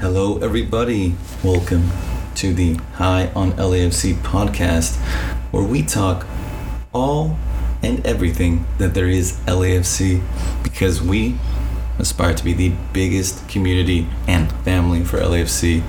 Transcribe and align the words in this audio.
Hello, 0.00 0.38
everybody. 0.38 1.16
Welcome 1.42 1.90
to 2.36 2.54
the 2.54 2.74
High 2.94 3.32
on 3.34 3.50
LAFC 3.54 4.14
podcast, 4.14 4.94
where 5.50 5.64
we 5.64 5.82
talk 5.82 6.24
all 6.94 7.36
and 7.82 8.06
everything 8.06 8.64
that 8.78 8.94
there 8.94 9.08
is 9.08 9.32
LAFC 9.48 10.22
because 10.62 11.02
we 11.02 11.36
aspire 11.98 12.32
to 12.32 12.44
be 12.44 12.52
the 12.52 12.72
biggest 12.92 13.48
community 13.48 14.06
and 14.28 14.52
family 14.62 15.02
for 15.02 15.18
LAFC, 15.18 15.82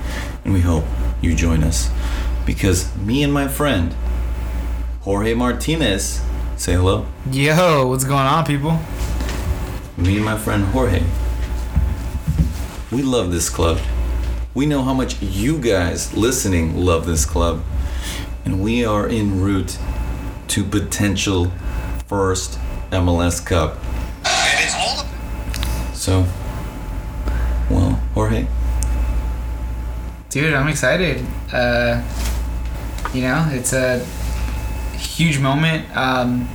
and 0.44 0.54
we 0.54 0.60
hope 0.62 0.82
you 1.20 1.36
join 1.36 1.62
us 1.62 1.88
because 2.44 2.92
me 2.96 3.22
and 3.22 3.32
my 3.32 3.46
friend 3.46 3.94
Jorge 5.02 5.34
Martinez 5.34 6.20
say 6.56 6.72
hello. 6.72 7.06
Yo, 7.30 7.86
what's 7.86 8.02
going 8.02 8.26
on, 8.26 8.44
people? 8.44 8.76
Me 9.96 10.16
and 10.16 10.24
my 10.24 10.36
friend 10.36 10.64
Jorge. 10.64 11.04
We 12.90 13.02
love 13.02 13.30
this 13.30 13.48
club. 13.48 13.78
We 14.52 14.66
know 14.66 14.82
how 14.82 14.94
much 14.94 15.20
you 15.22 15.58
guys 15.58 16.16
listening 16.16 16.84
love 16.84 17.06
this 17.06 17.24
club. 17.24 17.62
And 18.44 18.60
we 18.60 18.84
are 18.84 19.08
en 19.08 19.40
route 19.40 19.78
to 20.48 20.64
potential 20.64 21.52
first 22.08 22.58
MLS 22.90 23.44
Cup. 23.44 23.78
And 24.24 24.64
it's 24.64 24.74
all 24.74 25.06
So, 25.94 26.26
well, 27.70 28.02
Jorge, 28.14 28.48
Dude, 30.30 30.54
I'm 30.54 30.68
excited. 30.68 31.26
Uh, 31.52 32.02
you 33.12 33.22
know, 33.22 33.48
it's 33.50 33.72
a 33.72 33.98
huge 34.96 35.40
moment 35.40 35.84
um, 35.96 36.48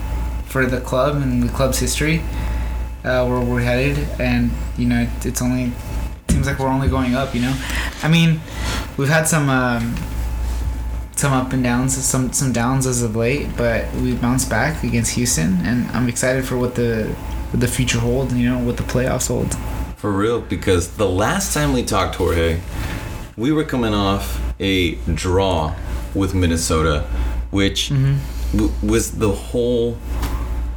for 0.46 0.66
the 0.66 0.80
club 0.80 1.18
and 1.18 1.44
the 1.44 1.52
club's 1.52 1.80
history, 1.80 2.22
uh, 3.04 3.26
where 3.26 3.42
we're 3.42 3.60
headed. 3.60 3.98
And, 4.20 4.52
you 4.78 4.88
know, 4.88 5.02
it, 5.02 5.26
it's 5.26 5.42
only, 5.42 5.74
seems 6.30 6.48
like 6.48 6.60
we're 6.60 6.70
only 6.70 6.88
going 6.88 7.16
up, 7.16 7.36
you 7.36 7.42
know? 7.42 7.54
I 8.04 8.08
mean, 8.08 8.42
we've 8.98 9.10
had 9.10 9.28
some. 9.28 9.50
Um, 9.50 9.96
some 11.18 11.32
up 11.32 11.54
and 11.54 11.64
downs, 11.64 11.96
some 11.96 12.34
some 12.34 12.52
downs 12.52 12.86
as 12.86 13.02
of 13.02 13.16
late, 13.16 13.48
but 13.56 13.90
we 13.94 14.14
bounced 14.16 14.50
back 14.50 14.84
against 14.84 15.14
Houston, 15.14 15.58
and 15.66 15.90
I'm 15.92 16.10
excited 16.10 16.44
for 16.46 16.58
what 16.58 16.76
the 16.76 17.06
what 17.52 17.62
the 17.62 17.70
future 17.70 18.00
holds. 18.00 18.34
You 18.34 18.50
know, 18.50 18.60
what 18.60 18.76
the 18.76 18.84
playoffs 18.84 19.30
hold. 19.30 19.56
for 19.96 20.12
real, 20.12 20.42
because 20.42 20.98
the 20.98 21.08
last 21.08 21.54
time 21.54 21.72
we 21.72 21.84
talked, 21.84 22.16
Jorge, 22.16 22.60
we 23.38 23.54
were 23.54 23.64
coming 23.64 23.94
off 23.94 24.42
a 24.60 24.96
draw 25.14 25.74
with 26.14 26.34
Minnesota, 26.36 27.04
which 27.50 27.90
w- 28.52 28.74
was 28.84 29.14
the 29.14 29.32
whole 29.32 29.98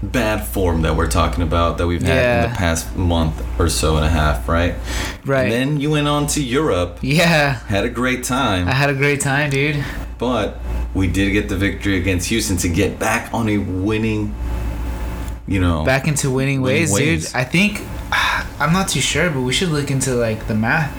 bad 0.03 0.47
form 0.47 0.83
that 0.83 0.95
we're 0.97 1.09
talking 1.11 1.43
about 1.43 1.79
that 1.79 1.87
we've 1.87 2.03
had 2.03 2.45
in 2.45 2.51
the 2.51 2.57
past 2.57 2.97
month 2.97 3.43
or 3.59 3.69
so 3.69 3.97
and 3.97 4.05
a 4.07 4.09
half, 4.09 4.49
right? 4.49 4.75
Right. 5.25 5.45
And 5.45 5.53
then 5.53 5.81
you 5.81 5.91
went 5.91 6.07
on 6.09 6.27
to 6.29 6.43
Europe, 6.43 6.99
Yeah, 7.03 7.55
had 7.67 7.85
a 7.85 7.89
great 7.91 8.23
time, 8.25 8.69
I 8.69 8.73
had 8.73 8.91
a 8.91 8.95
great 8.95 9.21
time, 9.21 9.51
dude. 9.51 9.85
but 10.19 10.59
we 10.95 11.09
did 11.09 11.33
get 11.33 11.49
the 11.49 11.57
victory 11.57 11.97
against 11.99 12.29
Houston 12.29 12.57
to 12.59 12.69
get 12.69 12.99
back 12.99 13.33
on 13.35 13.49
a 13.49 13.59
winning, 13.59 14.35
you 15.47 15.61
know, 15.61 15.85
back 15.85 16.07
into 16.07 16.31
winning 16.31 16.61
Winning 16.63 16.83
ways, 16.83 16.93
ways. 16.93 17.27
dude. 17.27 17.35
I 17.37 17.45
think 17.45 17.83
I'm 18.61 18.73
not 18.73 18.89
too 18.89 19.01
sure, 19.01 19.31
but 19.31 19.41
we 19.43 19.53
should 19.53 19.69
look 19.71 19.91
into 19.91 20.15
like 20.15 20.47
the 20.47 20.55
math 20.55 20.95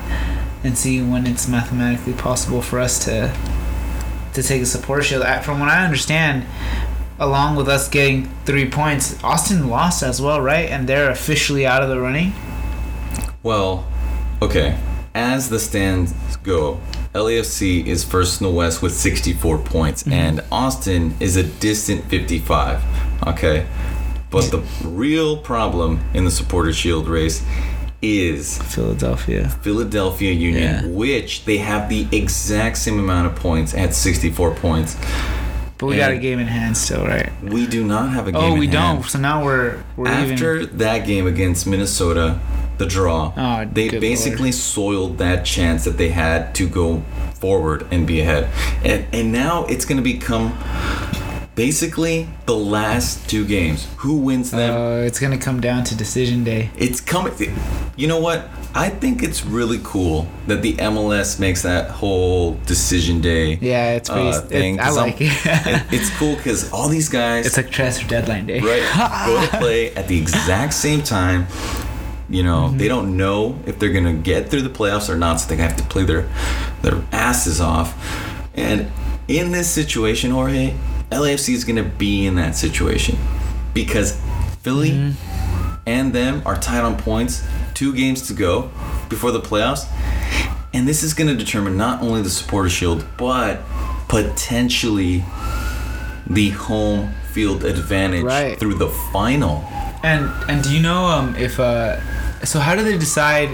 and 0.62 0.76
see 0.76 1.00
when 1.02 1.26
it's 1.26 1.48
mathematically 1.48 2.12
possible 2.12 2.60
for 2.62 2.78
us 2.78 3.02
to 3.06 3.34
to 4.34 4.42
take 4.42 4.62
a 4.62 4.66
supporter 4.66 5.02
shield. 5.02 5.24
From 5.42 5.58
what 5.58 5.68
I 5.70 5.84
understand, 5.84 6.44
along 7.20 7.54
with 7.54 7.68
us 7.68 7.88
getting 7.88 8.24
three 8.44 8.68
points, 8.68 9.22
Austin 9.22 9.68
lost 9.68 10.02
as 10.02 10.20
well, 10.20 10.40
right? 10.40 10.68
And 10.68 10.88
they're 10.88 11.10
officially 11.10 11.66
out 11.66 11.82
of 11.82 11.88
the 11.88 12.00
running. 12.00 12.32
Well, 13.42 13.86
okay. 14.42 14.78
As 15.14 15.50
the 15.50 15.58
stands 15.58 16.12
go, 16.42 16.80
LAFC 17.14 17.86
is 17.86 18.04
first 18.04 18.40
in 18.40 18.46
the 18.46 18.52
West 18.52 18.82
with 18.82 18.94
64 18.94 19.58
points, 19.58 20.02
mm-hmm. 20.02 20.12
and 20.12 20.44
Austin 20.50 21.14
is 21.20 21.36
a 21.36 21.42
distant 21.42 22.04
55. 22.06 22.82
Okay. 23.26 23.66
But 24.30 24.50
the 24.50 24.62
real 24.84 25.36
problem 25.36 26.00
in 26.14 26.24
the 26.24 26.30
Supporter 26.30 26.72
Shield 26.72 27.08
race 27.08 27.44
is 28.00 28.58
Philadelphia. 28.62 29.48
Philadelphia 29.48 30.32
Union, 30.32 30.62
Yeah. 30.62 30.86
which 30.86 31.44
they 31.44 31.58
have 31.58 31.88
the 31.88 32.06
exact 32.12 32.78
same 32.78 32.98
amount 32.98 33.26
of 33.26 33.34
points 33.34 33.74
at 33.74 33.94
64 33.94 34.52
points. 34.54 34.96
But 35.80 35.86
we 35.86 35.96
got 35.96 36.12
a 36.12 36.18
game 36.18 36.38
in 36.38 36.46
hand 36.46 36.76
still, 36.76 37.06
right? 37.06 37.32
We 37.42 37.66
do 37.66 37.82
not 37.82 38.10
have 38.10 38.28
a 38.28 38.36
oh, 38.36 38.40
game 38.40 38.52
Oh, 38.52 38.54
we 38.56 38.66
don't. 38.66 39.02
So 39.02 39.18
now 39.18 39.42
we're 39.42 39.82
we're 39.96 40.08
After 40.08 40.60
even. 40.60 40.76
that 40.76 41.06
game 41.06 41.26
against 41.26 41.66
Minnesota, 41.66 42.38
the 42.76 42.84
draw, 42.84 43.32
Oh, 43.34 43.64
they 43.64 43.88
basically 43.88 44.52
soiled 44.52 45.16
that 45.18 45.46
chance 45.46 45.84
that 45.84 45.96
they 45.96 46.10
had 46.10 46.54
to 46.56 46.68
go 46.68 47.02
forward 47.34 47.86
and 47.90 48.06
be 48.06 48.20
ahead. 48.20 48.50
And 48.84 49.06
and 49.10 49.32
now 49.32 49.64
it's 49.66 49.86
going 49.86 49.96
to 49.96 50.02
become 50.02 50.52
basically 51.54 52.28
the 52.46 52.54
last 52.56 53.28
two 53.28 53.44
games. 53.46 53.86
Who 53.98 54.18
wins 54.18 54.50
them? 54.50 54.74
Uh, 54.74 54.96
it's 55.02 55.18
gonna 55.18 55.38
come 55.38 55.60
down 55.60 55.84
to 55.84 55.94
decision 55.96 56.44
day. 56.44 56.70
it's 56.76 57.00
coming. 57.00 57.32
You 57.96 58.06
know 58.08 58.20
what? 58.20 58.48
I 58.74 58.88
think 58.88 59.22
it's 59.22 59.44
really 59.44 59.80
cool 59.82 60.28
that 60.46 60.62
the 60.62 60.74
MLS 60.74 61.38
makes 61.40 61.62
that 61.62 61.90
whole 61.90 62.54
decision 62.66 63.20
day. 63.20 63.58
Yeah, 63.60 63.92
it's 63.94 64.08
pretty. 64.08 64.28
uh, 64.28 64.40
thing, 64.42 64.74
it, 64.76 64.80
I 64.80 64.84
I'm- 64.86 64.94
like 64.96 65.20
it. 65.20 65.32
it- 65.44 65.82
It's 65.90 66.10
cool 66.18 66.36
because 66.36 66.72
all 66.72 66.88
these 66.88 67.08
guys 67.08 67.46
It's 67.46 67.56
like 67.56 67.70
transfer 67.70 68.06
deadline 68.08 68.46
day. 68.46 68.60
right 68.60 69.26
go 69.26 69.46
to 69.50 69.56
play 69.58 69.94
at 69.94 70.06
the 70.08 70.16
exact 70.18 70.72
same 70.74 71.02
time 71.02 71.46
you 72.28 72.44
know 72.44 72.68
Mm-hmm. 72.68 72.78
they 72.78 72.86
don't 72.88 73.16
know 73.16 73.58
if 73.66 73.78
they're 73.80 73.92
gonna 73.92 74.12
get 74.14 74.48
through 74.50 74.62
the 74.62 74.70
playoffs 74.70 75.08
or 75.10 75.16
not 75.16 75.40
so 75.40 75.48
they 75.48 75.56
have 75.56 75.76
to 75.76 75.82
play 75.84 76.04
their 76.04 76.28
their 76.82 77.02
asses 77.10 77.60
off 77.60 77.92
and 78.54 78.88
in 79.26 79.50
this 79.50 79.68
situation 79.68 80.30
jorge 80.30 80.72
lafc 81.10 81.48
is 81.52 81.64
gonna 81.64 81.82
be 81.84 82.26
in 82.26 82.34
that 82.36 82.54
situation 82.56 83.16
because 83.74 84.20
philly 84.62 84.90
Mm-hmm. 84.90 85.74
and 85.86 86.12
them 86.12 86.42
are 86.44 86.56
tied 86.56 86.84
on 86.84 86.96
points 86.96 87.46
two 87.74 87.92
games 87.94 88.26
to 88.28 88.34
go 88.34 88.70
before 89.08 89.30
the 89.32 89.40
playoffs 89.40 89.86
and 90.72 90.86
this 90.86 91.02
is 91.02 91.14
going 91.14 91.26
to 91.28 91.34
determine 91.34 91.76
not 91.76 92.00
only 92.00 92.22
the 92.22 92.30
supporter 92.30 92.68
shield 92.68 93.04
but 93.16 93.60
potentially 94.06 95.24
the 96.28 96.50
home 96.50 97.12
field 97.32 97.64
advantage 97.64 98.22
Right. 98.22 98.58
through 98.58 98.74
the 98.74 98.88
final. 99.12 99.64
And 100.02 100.30
and 100.48 100.62
do 100.62 100.72
you 100.74 100.80
know 100.80 101.06
um 101.06 101.34
if 101.36 101.58
uh 101.58 101.98
so 102.44 102.58
how 102.60 102.74
do 102.76 102.82
they 102.84 102.96
decide 102.98 103.48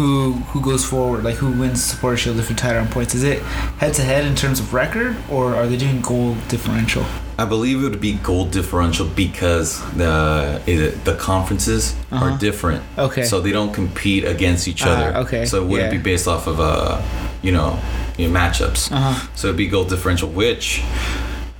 who 0.00 0.32
who 0.52 0.60
goes 0.62 0.82
forward 0.82 1.22
like 1.22 1.34
who 1.36 1.50
wins 1.60 1.84
supporter 1.84 2.16
shield 2.16 2.38
if 2.38 2.48
you're 2.48 2.56
tied 2.56 2.74
on 2.76 2.88
points 2.88 3.14
is 3.14 3.22
it 3.22 3.42
head 3.82 3.92
to 3.92 4.00
head 4.02 4.24
in 4.24 4.34
terms 4.34 4.58
of 4.58 4.72
record 4.72 5.14
or 5.30 5.54
are 5.54 5.66
they 5.66 5.76
doing 5.76 6.00
goal 6.00 6.34
differential 6.48 7.04
I 7.38 7.44
believe 7.46 7.78
it 7.80 7.88
would 7.88 8.00
be 8.02 8.14
goal 8.14 8.44
differential 8.46 9.06
because 9.06 9.68
the 9.94 10.60
it, 10.66 11.04
the 11.06 11.14
conferences 11.16 11.94
are 12.12 12.28
Uh-huh. 12.28 12.36
different. 12.36 12.82
Okay. 12.98 13.24
So 13.24 13.40
they 13.40 13.50
don't 13.58 13.72
compete 13.72 14.24
against 14.26 14.68
each 14.68 14.82
Ah, 14.84 14.90
other. 14.92 15.08
okay, 15.24 15.46
So 15.46 15.62
it 15.62 15.66
wouldn't 15.70 15.90
yeah. 15.90 15.98
be 15.98 16.02
based 16.10 16.28
off 16.28 16.46
of 16.46 16.60
uh, 16.60 17.00
you 17.42 17.50
know, 17.56 17.78
you 18.18 18.28
know 18.28 18.34
matchups. 18.38 18.92
Uh-huh. 18.92 19.14
So 19.34 19.46
it'd 19.48 19.56
be 19.56 19.68
goal 19.68 19.84
differential, 19.84 20.28
which 20.28 20.82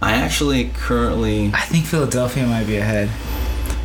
I 0.02 0.12
actually 0.24 0.62
currently 0.86 1.38
I 1.54 1.64
think 1.72 1.86
Philadelphia 1.86 2.44
might 2.46 2.66
be 2.66 2.76
ahead 2.76 3.08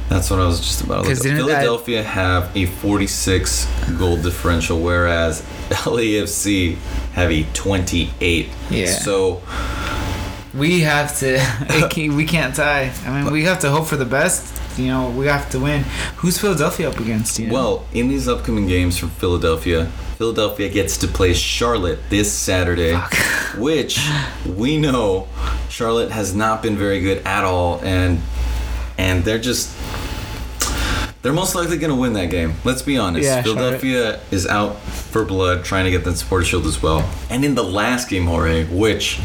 That's 0.10 0.30
what 0.30 0.40
I 0.40 0.46
was 0.46 0.60
just 0.60 0.82
about 0.84 1.04
to 1.04 1.10
look 1.10 1.18
up. 1.18 1.24
didn't 1.24 1.38
that- 1.48 1.62
Philadelphia 1.62 2.04
have 2.04 2.56
a 2.56 2.66
46 2.68 3.68
goal 3.98 4.18
differential, 4.18 4.80
whereas 4.80 5.42
LAFC 5.70 6.76
have 7.14 7.32
a 7.32 7.44
28. 7.54 8.50
Yeah. 8.70 8.86
So 8.86 9.42
we 10.54 10.82
have 10.82 11.18
to 11.20 11.40
we 12.16 12.26
can't 12.26 12.56
tie 12.56 12.92
I 13.06 13.24
mean 13.24 13.32
we 13.34 13.44
have 13.44 13.60
to 13.60 13.70
hope 13.70 13.88
for 13.88 13.98
the 13.98 14.06
best 14.06 14.62
you 14.80 14.88
know 14.88 15.10
we 15.10 15.26
have 15.26 15.50
to 15.50 15.60
win 15.60 15.84
who's 16.18 16.38
Philadelphia 16.38 16.90
up 16.90 17.00
against 17.00 17.38
you 17.40 17.48
know? 17.48 17.54
Well, 17.54 17.86
in 17.94 18.08
these 18.08 18.28
upcoming 18.28 18.68
games 18.68 18.98
for 18.98 19.08
Philadelphia, 19.08 19.88
Philadelphia 20.18 20.70
gets 20.70 20.98
to 21.00 21.08
play 21.08 21.34
Charlotte 21.34 22.00
this 22.10 22.32
Saturday, 22.32 22.96
which 23.58 24.00
we 24.46 24.78
know 24.78 25.28
Charlotte 25.70 26.12
has 26.12 26.34
not 26.34 26.62
been 26.62 26.78
very 26.78 27.02
good 27.02 27.26
at 27.26 27.44
all, 27.44 27.80
and 27.84 28.22
and 28.98 29.24
they're 29.26 29.40
just 29.40 29.76
they're 31.26 31.34
most 31.34 31.56
likely 31.56 31.76
going 31.80 31.90
to 31.90 32.00
win 32.00 32.14
that 32.14 32.30
game. 32.30 32.54
Let's 32.64 32.84
be 32.84 33.00
honest. 33.00 33.26
Yeah, 33.26 33.42
Philadelphia 33.42 34.20
is 34.30 34.46
out 34.46 34.78
for 34.80 35.26
blood, 35.26 35.66
trying 35.66 35.86
to 35.86 35.90
get 35.90 36.04
that 36.04 36.18
supporter 36.18 36.46
shield 36.46 36.68
as 36.68 36.84
well. 36.84 37.10
And 37.32 37.44
in 37.44 37.56
the 37.56 37.64
last 37.64 38.10
game, 38.10 38.28
Jorge, 38.28 38.66
which 38.66 39.20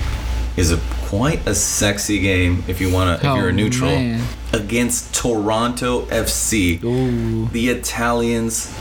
is 0.56 0.72
a 0.72 0.80
quite 1.02 1.46
a 1.46 1.54
sexy 1.54 2.18
game 2.18 2.64
if 2.68 2.80
you 2.80 2.90
want 2.90 3.20
to, 3.20 3.26
if 3.26 3.30
Oh, 3.30 3.36
you're 3.36 3.48
a 3.48 3.52
oh, 3.52 3.54
neutral, 3.54 3.90
man. 3.90 4.26
against 4.54 5.14
Toronto 5.14 6.06
FC 6.06 6.82
Ooh. 6.82 7.48
the 7.48 7.68
Italians, 7.68 8.74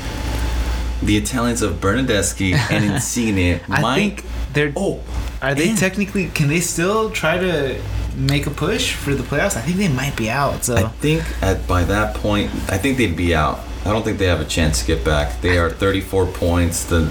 the 1.04 1.18
Italians 1.18 1.62
of 1.62 1.82
Bernardeschi 1.82 2.54
and 2.72 2.86
Insigne 2.94 3.60
think 3.60 4.24
they're 4.54 4.72
oh, 4.78 5.02
Are 5.42 5.54
they 5.54 5.72
and- 5.72 5.78
technically? 5.78 6.28
Can 6.30 6.48
they 6.48 6.62
still 6.62 7.10
try 7.12 7.38
to 7.38 7.82
make 8.16 8.48
a 8.48 8.52
push 8.52 8.94
for 8.94 9.14
the 9.16 9.24
playoffs? 9.24 9.56
I 9.56 9.62
think 9.62 9.78
they 9.78 9.88
might 9.88 10.16
be 10.16 10.30
out. 10.30 10.70
I 10.70 10.88
think 10.88 11.24
at 11.42 11.68
by 11.68 11.84
that 11.86 12.16
point, 12.16 12.52
I 12.70 12.78
think 12.78 12.98
they'd 12.98 13.16
be 13.16 13.36
out. 13.36 13.60
I 13.86 13.92
don't 13.92 14.04
think 14.04 14.18
they 14.18 14.28
have 14.28 14.42
a 14.42 14.46
chance 14.46 14.82
to 14.82 14.88
get 14.88 15.06
back. 15.06 15.42
They 15.42 15.58
are 15.58 15.70
34 15.70 16.26
points. 16.28 16.84
The 16.84 17.10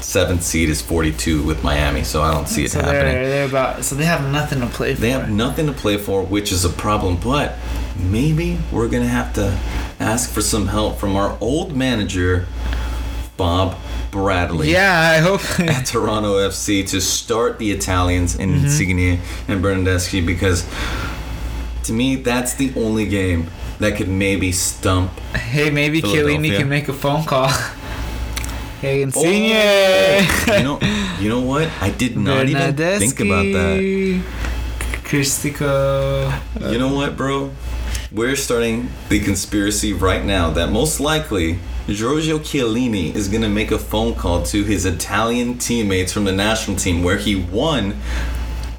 seventh 0.00 0.42
seed 0.42 0.68
is 0.68 0.80
42 0.80 1.42
with 1.42 1.62
Miami, 1.62 2.02
so 2.02 2.22
I 2.22 2.32
don't 2.32 2.48
see 2.48 2.64
it 2.64 2.70
so 2.70 2.80
happening. 2.80 3.12
they're 3.12 3.28
they're 3.28 3.46
about 3.46 3.84
so 3.84 3.94
they 3.94 4.04
have 4.04 4.30
nothing 4.32 4.60
to 4.60 4.66
play 4.66 4.94
for. 4.94 5.00
They 5.00 5.10
have 5.10 5.30
nothing 5.30 5.66
to 5.66 5.72
play 5.72 5.98
for, 5.98 6.22
which 6.22 6.52
is 6.52 6.64
a 6.64 6.70
problem. 6.70 7.18
But 7.22 7.54
maybe 7.98 8.58
we're 8.72 8.88
gonna 8.88 9.06
have 9.06 9.34
to 9.34 9.58
ask 10.00 10.30
for 10.30 10.40
some 10.40 10.68
help 10.68 10.98
from 10.98 11.16
our 11.16 11.36
old 11.40 11.76
manager, 11.76 12.46
Bob 13.36 13.76
Bradley. 14.10 14.70
yeah, 14.72 15.12
I 15.16 15.18
hope. 15.18 15.40
At 15.60 15.86
Toronto 15.86 16.36
FC 16.48 16.86
to 16.90 17.00
start 17.00 17.58
the 17.58 17.70
Italians 17.72 18.34
in 18.36 18.50
Mm-hmm. 18.50 18.64
Insigne 18.66 19.20
and 19.48 19.62
Bernardeschi 19.62 20.24
because 20.24 20.64
to 21.84 21.92
me 21.92 22.16
that's 22.16 22.54
the 22.54 22.72
only 22.76 23.06
game 23.06 23.46
that 23.78 23.96
could 23.96 24.08
maybe 24.08 24.52
stump. 24.52 25.10
hey, 25.34 25.70
maybe 25.70 26.00
Chiellini 26.00 26.56
can 26.56 26.68
make 26.68 26.88
a 26.88 26.92
phone 26.94 27.24
call. 27.24 27.48
hey, 28.80 29.02
Insigne. 29.02 29.52
Oh, 29.54 30.56
you 30.56 30.62
know, 30.64 30.78
you 31.20 31.28
know 31.28 31.40
what? 31.42 31.68
I 31.80 31.90
did 31.90 32.16
not 32.16 32.48
even 32.48 32.74
think 32.76 33.20
about 33.20 33.44
that. 33.52 34.22
Cristico. 35.04 36.32
You 36.72 36.78
know 36.78 36.92
what, 36.94 37.16
bro? 37.16 37.52
We're 38.12 38.36
starting 38.36 38.88
the 39.08 39.20
conspiracy 39.20 39.92
right 39.92 40.24
now 40.24 40.50
that 40.50 40.70
most 40.70 41.00
likely 41.00 41.58
Giorgio 41.88 42.40
Chiellini 42.40 43.14
is 43.14 43.28
going 43.28 43.42
to 43.42 43.48
make 43.48 43.70
a 43.70 43.78
phone 43.78 44.16
call 44.16 44.42
to 44.44 44.64
his 44.64 44.84
Italian 44.84 45.58
teammates 45.58 46.12
from 46.12 46.24
the 46.24 46.32
national 46.32 46.76
team 46.76 47.04
where 47.04 47.16
he 47.16 47.36
won 47.36 47.96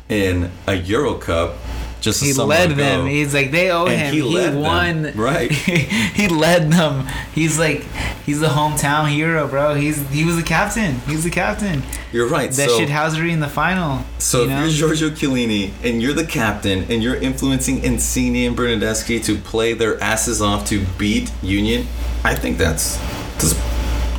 in 0.10 0.52
a 0.68 0.74
Euro 0.74 1.14
Cup 1.14 1.56
just 2.02 2.24
He 2.24 2.34
led 2.34 2.72
ago. 2.72 2.76
them. 2.76 3.08
He's 3.08 3.34
like 3.34 3.52
they 3.52 3.72
owe 3.72 3.86
And 3.88 4.00
him. 4.00 4.14
he 4.14 4.22
He, 4.22 4.36
led 4.36 4.54
them. 4.54 4.62
won. 4.62 5.12
Right. 5.16 5.52
he 5.52 6.28
led 6.28 6.72
them. 6.72 7.08
He's 7.34 7.58
like 7.60 7.82
he's 8.26 8.40
the 8.40 8.48
hometown 8.48 9.10
hero, 9.10 9.48
bro. 9.48 9.76
He's 9.76 10.08
he 10.10 10.24
was 10.26 10.36
the 10.36 10.44
captain. 10.44 10.96
He's 11.02 11.16
was 11.18 11.24
the 11.24 11.30
captain. 11.32 11.84
You're 12.12 12.28
right. 12.28 12.52
That 12.52 12.70
so, 12.70 12.80
shithousery 12.80 13.32
in 13.32 13.40
the 13.40 13.50
final. 13.50 14.04
so 14.20 14.40
you 14.40 14.44
if 14.46 14.50
know? 14.50 14.64
you're 14.66 14.72
Giorgio 14.96 15.10
Chiellini 15.10 15.72
and 15.84 16.02
you're 16.02 16.14
the 16.14 16.26
captain 16.26 16.90
and 16.92 17.04
you're 17.04 17.16
influencing 17.18 17.84
Insigne 17.84 18.48
and 18.48 18.56
Bernardeschi 18.58 19.24
to 19.26 19.38
play 19.38 19.74
their 19.74 20.02
asses 20.02 20.42
off 20.42 20.66
to 20.68 20.86
beat 20.98 21.32
Union, 21.42 21.86
I 22.24 22.34
think 22.36 22.58
that's 22.58 22.98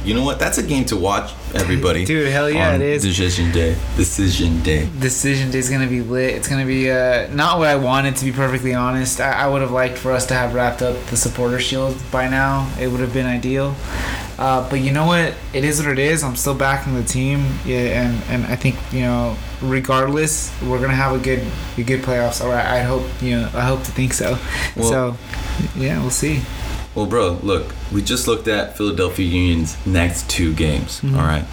you 0.04 0.14
know 0.14 0.22
what? 0.25 0.38
That's 0.38 0.58
a 0.58 0.62
game 0.62 0.84
to 0.86 0.96
watch, 0.96 1.32
everybody. 1.55 2.05
Dude, 2.05 2.29
hell 2.29 2.49
yeah, 2.50 2.75
it 2.75 2.81
is. 2.81 3.03
Decision 3.03 3.53
day. 3.53 3.77
Decision 3.97 4.62
day. 4.62 4.89
decision 5.00 5.50
day 5.50 5.59
is 5.59 5.71
gonna 5.71 5.87
be 5.87 6.00
lit. 6.03 6.35
It's 6.35 6.49
gonna 6.49 6.67
be 6.67 6.91
uh, 6.91 7.29
not 7.33 7.59
what 7.59 7.69
I 7.69 7.77
wanted 7.77 8.17
to 8.17 8.25
be 8.25 8.33
perfectly 8.33 8.75
honest. 8.75 9.21
I, 9.21 9.33
I 9.33 9.49
would 9.49 9.62
have 9.62 9.71
liked 9.71 9.99
for 9.99 10.12
us 10.12 10.27
to 10.27 10.35
have 10.35 10.55
wrapped 10.55 10.83
up 10.83 10.97
the 11.06 11.17
supporter 11.17 11.59
shield 11.59 11.97
by 12.11 12.29
now. 12.29 12.71
It 12.81 12.89
would 12.89 13.00
have 13.00 13.12
been 13.12 13.27
ideal. 13.27 13.75
Uh, 14.39 14.69
but 14.71 14.81
you 14.81 14.93
know 14.93 15.05
what? 15.06 15.35
It 15.53 15.65
is 15.65 15.81
what 15.81 15.89
it 15.91 15.99
is. 15.99 16.23
I'm 16.23 16.37
still 16.37 16.55
backing 16.55 16.95
the 16.95 17.03
team, 17.03 17.45
yeah, 17.67 18.05
and 18.05 18.23
and 18.31 18.47
I 18.47 18.55
think 18.55 18.77
you 18.93 19.00
know, 19.00 19.37
regardless, 19.61 20.53
we're 20.62 20.81
gonna 20.81 20.95
have 20.95 21.12
a 21.12 21.19
good 21.19 21.45
a 21.77 21.83
good 21.83 22.03
playoffs. 22.03 22.41
All 22.41 22.50
right, 22.50 22.65
I 22.65 22.83
hope 22.83 23.05
you 23.21 23.37
know. 23.41 23.50
I 23.55 23.62
hope 23.62 23.83
to 23.85 23.91
think 23.91 24.12
so. 24.12 24.39
Well- 24.77 24.89
so, 24.89 25.17
yeah, 25.77 26.00
we'll 26.00 26.11
see. 26.11 26.43
Well, 26.99 27.06
bro, 27.06 27.39
look, 27.45 27.73
we 27.93 28.03
just 28.03 28.27
looked 28.27 28.49
at 28.49 28.77
Philadelphia 28.77 29.25
Union's 29.25 29.87
next 29.87 30.29
two 30.29 30.53
games. 30.53 31.00
Mm-hmm. 31.00 31.15
all 31.15 31.23
right. 31.23 31.45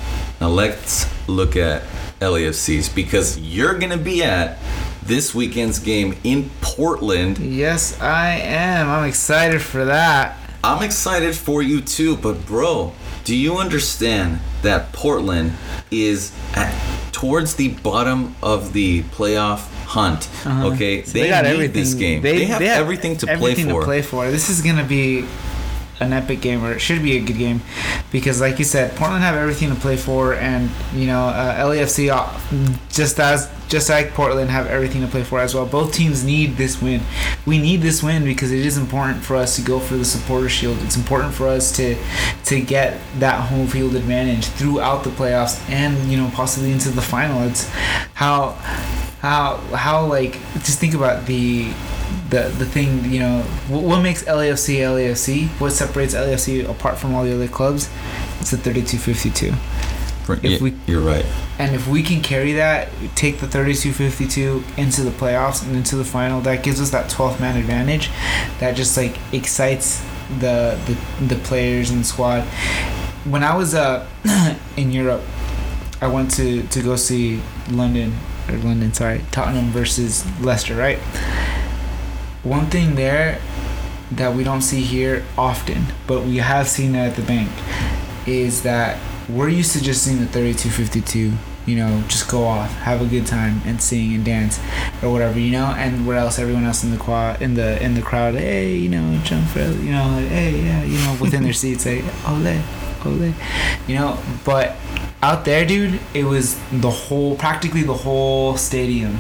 Now 0.41 0.49
let's 0.49 1.05
look 1.29 1.55
at 1.55 1.83
LAFC's 2.19 2.89
because 2.89 3.37
you're 3.37 3.77
gonna 3.77 3.95
be 3.95 4.23
at 4.23 4.57
this 5.03 5.35
weekend's 5.35 5.77
game 5.77 6.17
in 6.23 6.49
Portland. 6.61 7.37
Yes, 7.37 8.01
I 8.01 8.29
am. 8.37 8.89
I'm 8.89 9.07
excited 9.07 9.61
for 9.61 9.85
that. 9.85 10.35
I'm 10.63 10.81
excited 10.81 11.35
for 11.35 11.61
you 11.61 11.79
too, 11.79 12.17
but 12.17 12.47
bro, 12.47 12.93
do 13.23 13.35
you 13.35 13.57
understand 13.57 14.39
that 14.63 14.93
Portland 14.93 15.53
is 15.91 16.35
at 16.55 16.73
towards 17.11 17.53
the 17.53 17.67
bottom 17.67 18.35
of 18.41 18.73
the 18.73 19.03
playoff 19.03 19.69
hunt? 19.95 20.29
Uh-huh. 20.45 20.73
Okay, 20.73 21.03
So 21.03 21.13
they, 21.13 21.57
need 21.57 21.73
this 21.73 21.93
game. 21.93 22.21
They, 22.21 22.45
have, 22.45 22.61
everything 22.61 23.15
to 23.17 23.29
everything 23.29 23.65
play 23.65 23.73
for. 23.73 23.79
to 23.79 23.85
play 23.85 24.01
for. 24.01 24.29
This 24.29 24.49
is 24.49 24.61
gonna 24.61 24.83
be 24.83 25.25
an 26.01 26.11
epic 26.11 26.41
game, 26.41 26.63
or 26.63 26.73
it 26.73 26.79
should 26.79 27.01
be 27.01 27.15
a 27.15 27.21
good 27.21 27.37
game, 27.37 27.61
because 28.11 28.41
like 28.41 28.59
you 28.59 28.65
said, 28.65 28.95
Portland 28.97 29.23
have 29.23 29.35
everything 29.35 29.69
to 29.69 29.75
play 29.75 29.95
for, 29.95 30.33
and 30.35 30.69
you 30.93 31.07
know 31.07 31.23
uh, 31.27 31.65
LAFC 31.65 32.11
uh, 32.11 32.27
just 32.89 33.19
as 33.19 33.49
just 33.67 33.89
like 33.89 34.13
Portland 34.13 34.49
have 34.49 34.67
everything 34.67 35.01
to 35.01 35.07
play 35.07 35.23
for 35.23 35.39
as 35.39 35.55
well. 35.55 35.65
Both 35.65 35.93
teams 35.93 36.23
need 36.23 36.57
this 36.57 36.81
win. 36.81 37.01
We 37.45 37.57
need 37.57 37.81
this 37.81 38.03
win 38.03 38.23
because 38.23 38.51
it 38.51 38.65
is 38.65 38.77
important 38.77 39.23
for 39.23 39.35
us 39.35 39.55
to 39.55 39.61
go 39.61 39.79
for 39.79 39.95
the 39.95 40.05
supporter 40.05 40.49
shield. 40.49 40.77
It's 40.81 40.97
important 40.97 41.33
for 41.33 41.47
us 41.47 41.75
to 41.77 41.95
to 42.45 42.61
get 42.61 42.99
that 43.19 43.39
home 43.49 43.67
field 43.67 43.95
advantage 43.95 44.45
throughout 44.45 45.03
the 45.03 45.09
playoffs 45.11 45.57
and 45.69 46.11
you 46.11 46.17
know 46.17 46.29
possibly 46.33 46.71
into 46.71 46.89
the 46.89 47.01
final. 47.01 47.47
It's 47.47 47.69
how 48.13 48.57
how 49.25 49.57
how 49.75 50.05
like 50.05 50.33
just 50.63 50.79
think 50.79 50.93
about 50.93 51.25
the 51.25 51.71
the 52.29 52.43
the 52.57 52.65
thing 52.65 53.05
you 53.11 53.19
know 53.19 53.41
what, 53.67 53.83
what 53.83 54.01
makes 54.01 54.23
LAFC 54.23 54.77
LAFC 54.79 55.47
what 55.59 55.71
separates 55.71 56.13
LAFC 56.13 56.67
apart 56.69 56.97
from 56.97 57.13
all 57.15 57.23
the 57.23 57.33
other 57.33 57.47
clubs? 57.47 57.89
It's 58.39 58.51
the 58.51 58.57
3252 58.57 59.53
If 60.33 60.43
If 60.43 60.61
we- 60.61 60.75
you're 60.87 61.01
right. 61.01 61.25
and 61.59 61.75
if 61.75 61.87
we 61.87 62.03
can 62.03 62.21
carry 62.21 62.53
that 62.53 62.89
take 63.15 63.39
the 63.39 63.47
3252 63.47 64.63
into 64.77 65.01
the 65.03 65.11
playoffs 65.11 65.63
and 65.65 65.75
into 65.75 65.95
the 65.95 66.05
final 66.05 66.41
that 66.41 66.63
gives 66.63 66.79
us 66.81 66.89
that 66.91 67.09
12th 67.09 67.39
man 67.39 67.57
advantage. 67.57 68.09
That 68.59 68.75
just 68.75 68.95
like 68.97 69.17
excites 69.33 70.01
the 70.39 70.77
the, 70.87 70.95
the 71.25 71.35
players 71.43 71.89
and 71.91 72.01
the 72.01 72.05
squad. 72.05 72.41
When 73.25 73.43
I 73.43 73.55
was 73.55 73.73
uh 73.75 74.05
in 74.77 74.91
Europe 74.91 75.21
I 76.01 76.07
went 76.07 76.31
to 76.35 76.63
to 76.63 76.81
go 76.81 76.95
see 76.95 77.41
London 77.71 78.13
or 78.49 78.57
London 78.57 78.93
sorry 78.93 79.21
Tottenham 79.31 79.69
versus 79.71 80.25
Leicester 80.41 80.75
right? 80.75 80.99
One 82.43 82.67
thing 82.67 82.95
there 82.95 83.39
that 84.11 84.35
we 84.35 84.43
don't 84.43 84.61
see 84.61 84.81
here 84.81 85.25
often, 85.37 85.85
but 86.05 86.23
we 86.23 86.37
have 86.37 86.67
seen 86.67 86.93
it 86.93 86.99
at 86.99 87.15
the 87.15 87.23
bank, 87.23 87.49
is 88.27 88.61
that 88.63 88.99
we're 89.27 89.49
used 89.49 89.73
to 89.73 89.81
just 89.81 90.03
seeing 90.03 90.19
the 90.19 90.27
3252, 90.27 91.33
you 91.65 91.75
know, 91.75 92.03
just 92.07 92.29
go 92.29 92.43
off, 92.43 92.71
have 92.81 93.01
a 93.01 93.05
good 93.05 93.25
time, 93.25 93.61
and 93.65 93.81
sing 93.81 94.13
and 94.13 94.23
dance, 94.23 94.59
or 95.01 95.11
whatever, 95.11 95.39
you 95.39 95.51
know, 95.51 95.73
and 95.77 96.05
where 96.05 96.17
else? 96.17 96.37
Everyone 96.37 96.65
else 96.65 96.83
in 96.83 96.91
the 96.91 96.97
quad, 96.97 97.41
in 97.41 97.55
the 97.55 97.81
in 97.83 97.95
the 97.95 98.01
crowd, 98.01 98.35
hey, 98.35 98.75
you 98.75 98.89
know, 98.89 99.19
jump 99.23 99.47
for, 99.47 99.59
you 99.59 99.91
know, 99.91 100.07
like, 100.09 100.27
hey, 100.27 100.61
yeah, 100.61 100.83
you 100.83 100.99
know, 100.99 101.17
within 101.19 101.41
their 101.41 101.53
seats, 101.53 101.87
like, 101.87 102.03
ole, 102.27 102.61
ole, 103.05 103.33
you 103.87 103.95
know, 103.95 104.19
but 104.43 104.75
out 105.25 105.43
there, 105.43 105.65
dude, 105.65 105.99
it 106.13 106.23
was 106.25 106.55
the 106.71 106.89
whole, 106.91 107.35
practically 107.35 107.81
the 107.81 107.93
whole 107.95 108.57
stadium 108.57 109.17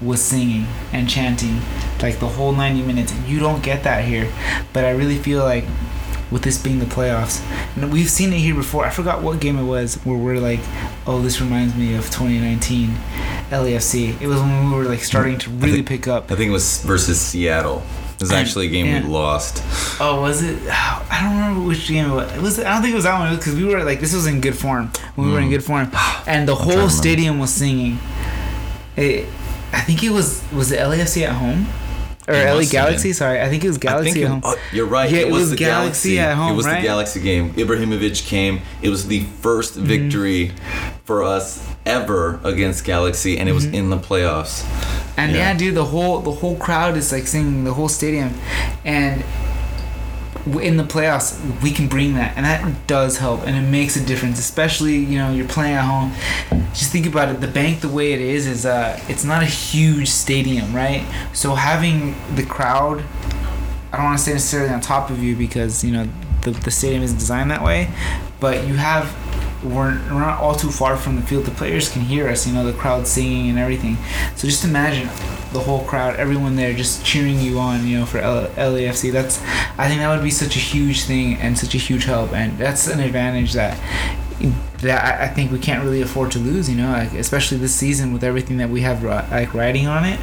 was 0.00 0.22
singing 0.22 0.66
and 0.92 1.08
chanting 1.08 1.60
like 2.00 2.18
the 2.18 2.26
whole 2.28 2.52
90 2.52 2.82
minutes. 2.82 3.14
You 3.26 3.40
don't 3.40 3.62
get 3.62 3.84
that 3.84 4.04
here 4.04 4.30
but 4.72 4.84
i 4.84 4.90
really 4.90 5.16
feel 5.16 5.42
like 5.42 5.64
with 6.30 6.42
this 6.42 6.60
being 6.60 6.78
the 6.78 6.84
playoffs 6.86 7.40
and 7.76 7.92
we've 7.92 8.10
seen 8.10 8.32
it 8.32 8.38
here 8.38 8.54
before. 8.54 8.84
I 8.84 8.90
forgot 8.90 9.22
what 9.22 9.40
game 9.40 9.58
it 9.58 9.64
was 9.64 9.94
where 10.04 10.18
we're 10.18 10.40
like 10.40 10.60
oh 11.06 11.22
this 11.22 11.40
reminds 11.40 11.74
me 11.74 11.94
of 11.94 12.04
2019 12.06 12.90
lafc 13.50 14.20
it 14.20 14.26
was 14.26 14.40
when 14.40 14.70
we 14.70 14.76
were 14.76 14.84
like 14.84 15.00
starting 15.00 15.38
to 15.38 15.50
really 15.50 15.76
think- 15.76 15.88
pick 15.88 16.08
up. 16.08 16.30
I 16.30 16.34
think 16.36 16.48
it 16.48 16.52
was 16.52 16.82
versus 16.82 17.20
Seattle. 17.20 17.82
It 18.14 18.20
was 18.20 18.32
actually 18.32 18.66
a 18.68 18.70
game 18.70 19.02
we 19.04 19.08
lost. 19.08 19.62
oh 20.00 20.20
was 20.22 20.42
it 20.42 20.58
i 20.70 21.18
don't 21.22 21.32
remember 21.36 21.66
which 21.68 21.86
game 21.88 22.10
it 22.10 22.14
was, 22.14 22.32
it 22.32 22.40
was 22.40 22.58
i 22.60 22.72
don't 22.72 22.80
think 22.82 22.92
it 22.92 22.96
was 22.96 23.04
that 23.04 23.18
one 23.18 23.36
because 23.36 23.54
we 23.54 23.64
were 23.64 23.82
like 23.84 24.00
this 24.00 24.14
was 24.14 24.26
in 24.26 24.40
good 24.40 24.56
form 24.56 24.90
when 25.16 25.26
we 25.28 25.32
were 25.32 25.40
in 25.40 25.48
Mm. 25.48 25.50
good 25.50 25.64
form 25.64 25.90
and 26.26 26.48
the 26.48 26.54
whole 26.54 26.88
stadium 26.88 27.38
was 27.38 27.50
singing 27.52 27.98
it, 28.96 29.26
i 29.72 29.80
think 29.80 30.02
it 30.02 30.10
was 30.10 30.42
was 30.52 30.70
it 30.72 30.78
lafc 30.78 31.22
at 31.22 31.32
home 31.32 31.66
or 32.26 32.32
It 32.34 32.46
LA 32.50 32.64
Galaxy. 32.64 33.12
Sorry, 33.12 33.38
I 33.38 33.50
think 33.50 33.64
it 33.64 33.68
was 33.68 33.76
Galaxy 33.76 34.12
think 34.14 34.24
at 34.24 34.30
home. 34.30 34.40
oh, 34.44 34.56
you're 34.72 34.86
right. 34.86 35.10
Yeah, 35.10 35.18
it, 35.18 35.28
it 35.28 35.30
was, 35.30 35.40
was 35.42 35.50
the 35.50 35.56
Galaxy 35.56 36.14
Galaxy. 36.14 36.18
at 36.20 36.34
home, 36.36 36.52
It 36.52 36.56
was 36.56 36.64
right? 36.64 36.80
the 36.80 36.86
Galaxy 36.86 37.20
game. 37.20 37.52
Ibrahimovic 37.52 38.24
came. 38.26 38.62
It 38.80 38.88
was 38.88 39.06
the 39.08 39.24
1st 39.24 39.72
Mm-hmm. 39.76 39.84
victory 39.84 40.52
for 41.04 41.22
us 41.22 41.68
ever 41.84 42.40
against 42.42 42.82
Galaxy, 42.86 43.36
and 43.36 43.46
it 43.46 43.52
was 43.52 43.66
Mm-hmm. 43.66 43.74
in 43.74 43.90
the 43.90 43.98
playoffs. 43.98 44.64
And 45.16 45.32
Yeah. 45.32 45.52
yeah. 45.52 45.54
dude, 45.56 45.74
the 45.74 45.84
whole 45.86 46.20
the 46.20 46.32
whole 46.32 46.56
crowd 46.56 46.96
is 46.96 47.12
like 47.12 47.26
singing 47.26 47.64
the 47.64 47.74
whole 47.74 47.88
stadium, 47.88 48.34
and 48.84 49.22
in 50.60 50.76
the 50.76 50.84
playoffs 50.84 51.40
we 51.62 51.70
can 51.70 51.86
bring 51.88 52.14
that, 52.14 52.36
and 52.36 52.44
that 52.44 52.86
does 52.86 53.18
help, 53.18 53.46
and 53.46 53.56
it 53.56 53.62
makes 53.68 53.96
a 53.96 54.04
difference. 54.04 54.38
Especially 54.38 54.96
you 54.96 55.18
know 55.18 55.30
you're 55.32 55.48
playing 55.48 55.74
at 55.74 55.84
home. 55.84 56.12
Just 56.74 56.90
think 56.92 57.06
about 57.06 57.28
it. 57.28 57.40
The 57.40 57.46
bank, 57.48 57.80
the 57.80 57.88
way 57.88 58.12
it 58.12 58.20
is, 58.20 58.46
is 58.46 58.66
uh, 58.66 59.00
it's 59.08 59.24
not 59.24 59.42
a 59.42 59.46
huge 59.46 60.08
stadium, 60.08 60.74
right? 60.74 61.06
So 61.32 61.54
having 61.54 62.14
the 62.34 62.44
crowd, 62.44 63.02
I 63.92 63.96
don't 63.96 64.06
want 64.06 64.18
to 64.18 64.24
say 64.24 64.32
necessarily 64.32 64.74
on 64.74 64.80
top 64.80 65.08
of 65.10 65.22
you 65.22 65.36
because 65.36 65.82
you 65.84 65.92
know 65.92 66.08
the 66.42 66.50
the 66.50 66.70
stadium 66.70 67.02
isn't 67.02 67.18
designed 67.18 67.50
that 67.50 67.62
way, 67.62 67.88
but 68.40 68.66
you 68.66 68.74
have. 68.74 69.14
We're, 69.64 69.98
we're 70.10 70.20
not 70.20 70.40
all 70.40 70.54
too 70.54 70.70
far 70.70 70.96
from 70.96 71.16
the 71.16 71.22
field. 71.22 71.46
The 71.46 71.50
players 71.50 71.88
can 71.88 72.02
hear 72.02 72.28
us, 72.28 72.46
you 72.46 72.52
know, 72.52 72.64
the 72.64 72.76
crowd 72.76 73.06
singing 73.06 73.48
and 73.48 73.58
everything. 73.58 73.96
So 74.36 74.46
just 74.46 74.64
imagine 74.64 75.08
the 75.52 75.60
whole 75.60 75.84
crowd, 75.84 76.16
everyone 76.16 76.56
there 76.56 76.74
just 76.74 77.04
cheering 77.04 77.40
you 77.40 77.58
on, 77.58 77.86
you 77.86 78.00
know, 78.00 78.06
for 78.06 78.18
L- 78.18 78.48
LAFC. 78.48 79.10
That's, 79.10 79.40
I 79.78 79.88
think 79.88 80.00
that 80.00 80.14
would 80.14 80.22
be 80.22 80.30
such 80.30 80.56
a 80.56 80.58
huge 80.58 81.04
thing 81.04 81.36
and 81.36 81.58
such 81.58 81.74
a 81.74 81.78
huge 81.78 82.04
help, 82.04 82.32
and 82.32 82.58
that's 82.58 82.86
an 82.88 83.00
advantage 83.00 83.52
that 83.54 83.80
that 84.82 85.20
I, 85.20 85.28
think 85.28 85.52
we 85.52 85.58
can't 85.58 85.82
really 85.82 86.02
afford 86.02 86.32
to 86.32 86.38
lose. 86.38 86.68
You 86.68 86.76
know, 86.76 86.90
like 86.90 87.12
especially 87.14 87.56
this 87.58 87.74
season 87.74 88.12
with 88.12 88.24
everything 88.24 88.58
that 88.58 88.68
we 88.68 88.82
have 88.82 89.02
like 89.02 89.54
riding 89.54 89.86
on 89.86 90.04
it. 90.04 90.20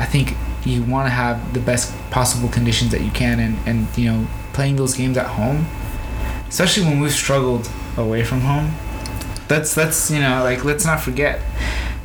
I 0.00 0.06
think 0.06 0.34
you 0.64 0.82
want 0.84 1.06
to 1.06 1.10
have 1.10 1.52
the 1.52 1.60
best 1.60 1.92
possible 2.10 2.48
conditions 2.48 2.92
that 2.92 3.02
you 3.02 3.10
can, 3.10 3.40
and 3.40 3.58
and 3.66 3.98
you 3.98 4.10
know, 4.10 4.26
playing 4.52 4.76
those 4.76 4.94
games 4.94 5.16
at 5.16 5.26
home, 5.26 5.66
especially 6.48 6.84
when 6.84 7.00
we've 7.00 7.12
struggled 7.12 7.68
away 7.96 8.24
from 8.24 8.40
home. 8.40 8.72
That's 9.48 9.74
that's 9.74 10.10
you 10.10 10.20
know 10.20 10.42
like 10.42 10.64
let's 10.64 10.84
not 10.84 11.00
forget 11.00 11.40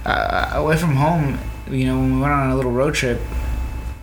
uh, 0.06 0.52
away 0.54 0.78
from 0.78 0.96
home. 0.96 1.40
You 1.70 1.86
know 1.86 1.98
when 2.00 2.16
we 2.16 2.22
went 2.22 2.34
on 2.34 2.50
a 2.52 2.56
little 2.56 2.72
road 2.72 2.94
trip 2.96 3.20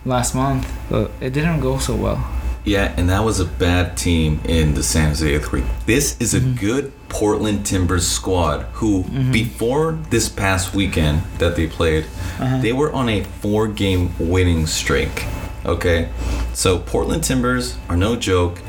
last 0.05 0.33
month, 0.35 0.65
uh, 0.91 1.07
it 1.21 1.31
didn't 1.33 1.59
go 1.59 1.77
so 1.77 1.95
well. 1.95 2.31
Yeah, 2.63 2.93
and 2.97 3.09
that 3.09 3.23
was 3.23 3.39
a 3.39 3.45
bad 3.45 3.95
team 3.95 4.41
in 4.43 4.73
the 4.73 4.83
San 4.83 5.09
Jose 5.09 5.35
Earthquake. 5.35 5.63
This 5.85 6.17
is 6.19 6.33
a 6.33 6.41
Mhm. 6.41 6.59
good 6.59 6.91
Portland 7.07 7.65
Timbers 7.65 8.05
squad 8.05 8.65
who, 8.73 9.03
Mhm. 9.05 9.31
before 9.31 9.97
this 10.09 10.27
past 10.27 10.73
weekend 10.75 11.21
that 11.37 11.55
they 11.55 11.65
played, 11.67 12.05
Uh-huh. 12.39 12.57
they 12.61 12.73
were 12.73 12.91
on 12.91 13.07
a 13.07 13.23
four 13.41 13.67
game 13.69 14.09
winning 14.19 14.67
streak. 14.67 15.25
Okay? 15.65 16.09
So 16.53 16.77
Portland 16.79 17.23
Timbers 17.23 17.75
are 17.89 17.95
no 17.95 18.17
joke. 18.17 18.59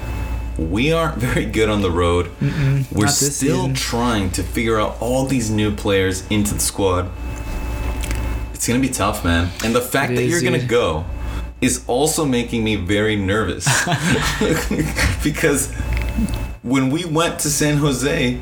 We 0.58 0.92
aren't 0.92 1.16
very 1.18 1.44
good 1.44 1.68
on 1.68 1.82
the 1.82 1.90
road. 1.90 2.26
Mm-mm, 2.40 2.90
We're 2.92 3.06
still 3.08 3.30
season. 3.68 3.74
trying 3.74 4.30
to 4.32 4.42
figure 4.42 4.78
out 4.80 4.96
all 5.00 5.24
these 5.26 5.50
new 5.50 5.74
players 5.74 6.26
into 6.28 6.54
the 6.54 6.60
squad. 6.60 7.10
It's 8.52 8.66
gonna 8.66 8.80
be 8.80 8.88
tough, 8.88 9.24
man. 9.24 9.50
And 9.64 9.74
the 9.74 9.80
fact 9.80 10.12
It 10.12 10.16
that 10.16 10.22
is, 10.22 10.30
you're 10.30 10.42
gonna 10.50 10.64
go 10.64 11.04
is 11.60 11.84
also 11.86 12.24
making 12.24 12.64
me 12.64 12.76
very 12.76 13.16
nervous. 13.16 13.64
because 15.24 15.72
when 16.62 16.90
we 16.90 17.04
went 17.04 17.38
to 17.40 17.50
San 17.50 17.76
Jose, 17.78 18.40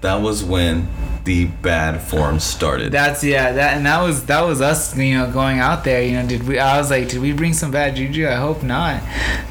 that 0.00 0.14
was 0.22 0.44
when 0.44 0.88
the 1.28 1.44
bad 1.44 2.00
form 2.00 2.40
started. 2.40 2.90
That's 2.90 3.22
yeah, 3.22 3.52
that 3.52 3.76
and 3.76 3.84
that 3.84 4.02
was 4.02 4.24
that 4.26 4.40
was 4.40 4.62
us, 4.62 4.96
you 4.96 5.18
know, 5.18 5.30
going 5.30 5.58
out 5.58 5.84
there. 5.84 6.02
You 6.02 6.12
know, 6.12 6.26
did 6.26 6.48
we? 6.48 6.58
I 6.58 6.78
was 6.78 6.90
like, 6.90 7.10
did 7.10 7.20
we 7.20 7.34
bring 7.34 7.52
some 7.52 7.70
bad 7.70 7.96
juju? 7.96 8.26
I 8.26 8.36
hope 8.36 8.62
not. 8.62 9.02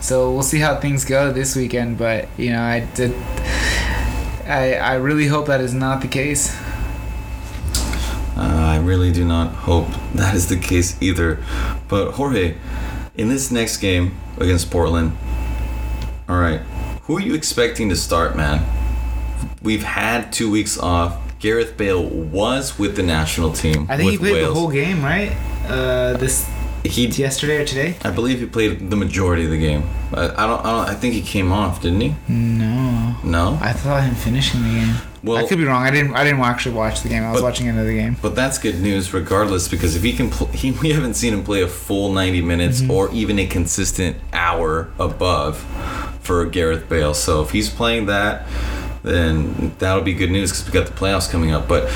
So 0.01 0.34
we'll 0.34 0.41
see 0.41 0.57
how 0.57 0.79
things 0.79 1.05
go 1.05 1.31
this 1.31 1.55
weekend. 1.55 2.00
But 2.00 2.29
you 2.36 2.50
know, 2.50 2.63
I 2.63 2.79
did. 2.96 3.13
I 4.48 4.74
I 4.74 4.96
really 4.96 5.27
hope 5.27 5.46
that 5.46 5.62
is 5.62 5.75
not 5.75 6.01
the 6.01 6.07
case. 6.07 6.60
Uh, 8.36 8.74
I 8.74 8.77
really 8.77 9.12
do 9.12 9.24
not 9.24 9.53
hope 9.53 9.88
that 10.15 10.34
is 10.34 10.48
the 10.48 10.57
case 10.57 11.00
either. 11.00 11.43
But 11.88 12.13
Jorge, 12.13 12.55
in 13.15 13.29
this 13.29 13.51
next 13.51 13.77
game 13.77 14.17
against 14.39 14.72
Portland, 14.72 15.15
all 16.27 16.39
right, 16.39 16.62
who 17.03 17.17
are 17.17 17.22
you 17.22 17.36
expecting 17.36 17.89
to 17.89 17.96
start, 17.96 18.36
man? 18.36 18.65
We've 19.62 19.84
had 19.84 20.34
two 20.34 20.50
weeks 20.50 20.79
off. 20.79 21.26
Gareth 21.39 21.77
Bale 21.77 22.03
was 22.03 22.79
with 22.79 22.96
the 22.96 23.03
national 23.03 23.51
team. 23.53 23.86
I 23.89 23.98
think 23.98 24.12
he 24.12 24.17
played 24.17 24.34
Wales. 24.34 24.48
the 24.53 24.60
whole 24.60 24.70
game, 24.72 25.03
right? 25.03 25.32
Uh, 25.67 26.13
this 26.17 26.50
He, 26.84 27.06
yesterday 27.08 27.58
or 27.62 27.65
today? 27.65 27.96
I 28.03 28.10
believe 28.12 28.39
he 28.39 28.46
played 28.46 28.89
the 28.89 28.96
majority 28.96 29.44
of 29.46 29.51
the 29.51 29.58
game. 29.60 29.84
I, 30.13 30.24
I 30.25 30.48
don't. 30.48 30.60
I 30.65 30.72
don't. 30.72 30.89
I 30.89 30.96
think 30.96 31.13
he 31.13 31.22
came 31.22 31.51
off, 31.51 31.82
didn't 31.82 32.01
he? 32.01 32.15
No, 32.29 33.15
No. 33.24 33.58
I 33.62 33.74
thought 33.74 34.03
him 34.03 34.15
finishing 34.15 34.63
the 34.63 34.70
game. 34.70 34.96
Well, 35.24 35.38
I 35.44 35.48
could 35.48 35.58
be 35.58 35.65
wrong. 35.65 35.84
I 35.84 35.91
didn't. 35.91 36.15
I 36.15 36.24
didn't 36.24 36.39
actually 36.39 36.75
watch 36.75 37.01
the 37.01 37.10
game. 37.10 37.24
I 37.24 37.32
was 37.32 37.41
But- 37.41 37.46
watching 37.48 37.67
another 37.67 37.91
game. 37.91 38.15
But 38.22 38.36
that's 38.36 38.58
good 38.58 38.79
news, 38.82 39.13
regardless, 39.13 39.67
because 39.67 39.96
if 39.96 40.03
he 40.03 40.13
can, 40.13 40.29
pl- 40.29 40.48
he, 40.48 40.72
we 40.72 40.91
haven't 40.91 41.15
seen 41.15 41.34
him 41.34 41.44
play 41.44 41.62
a 41.62 41.67
full 41.67 42.13
90 42.13 42.41
minutes 42.41 42.82
Mm-hmm. 42.82 42.91
or 42.91 43.12
even 43.12 43.38
a 43.38 43.46
consistent 43.48 44.15
hour 44.32 44.89
above 44.98 45.58
for 46.22 46.46
Gareth 46.46 46.88
Bale. 46.88 47.13
So 47.13 47.41
if 47.41 47.51
he's 47.51 47.70
playing 47.70 48.06
that, 48.06 48.48
then 49.07 49.75
that'll 49.79 50.03
be 50.03 50.13
good 50.13 50.31
news 50.31 50.51
because 50.51 50.65
we 50.65 50.71
got 50.71 50.87
the 50.87 50.93
playoffs 50.93 51.29
coming 51.29 51.51
up. 51.51 51.67
But 51.67 51.89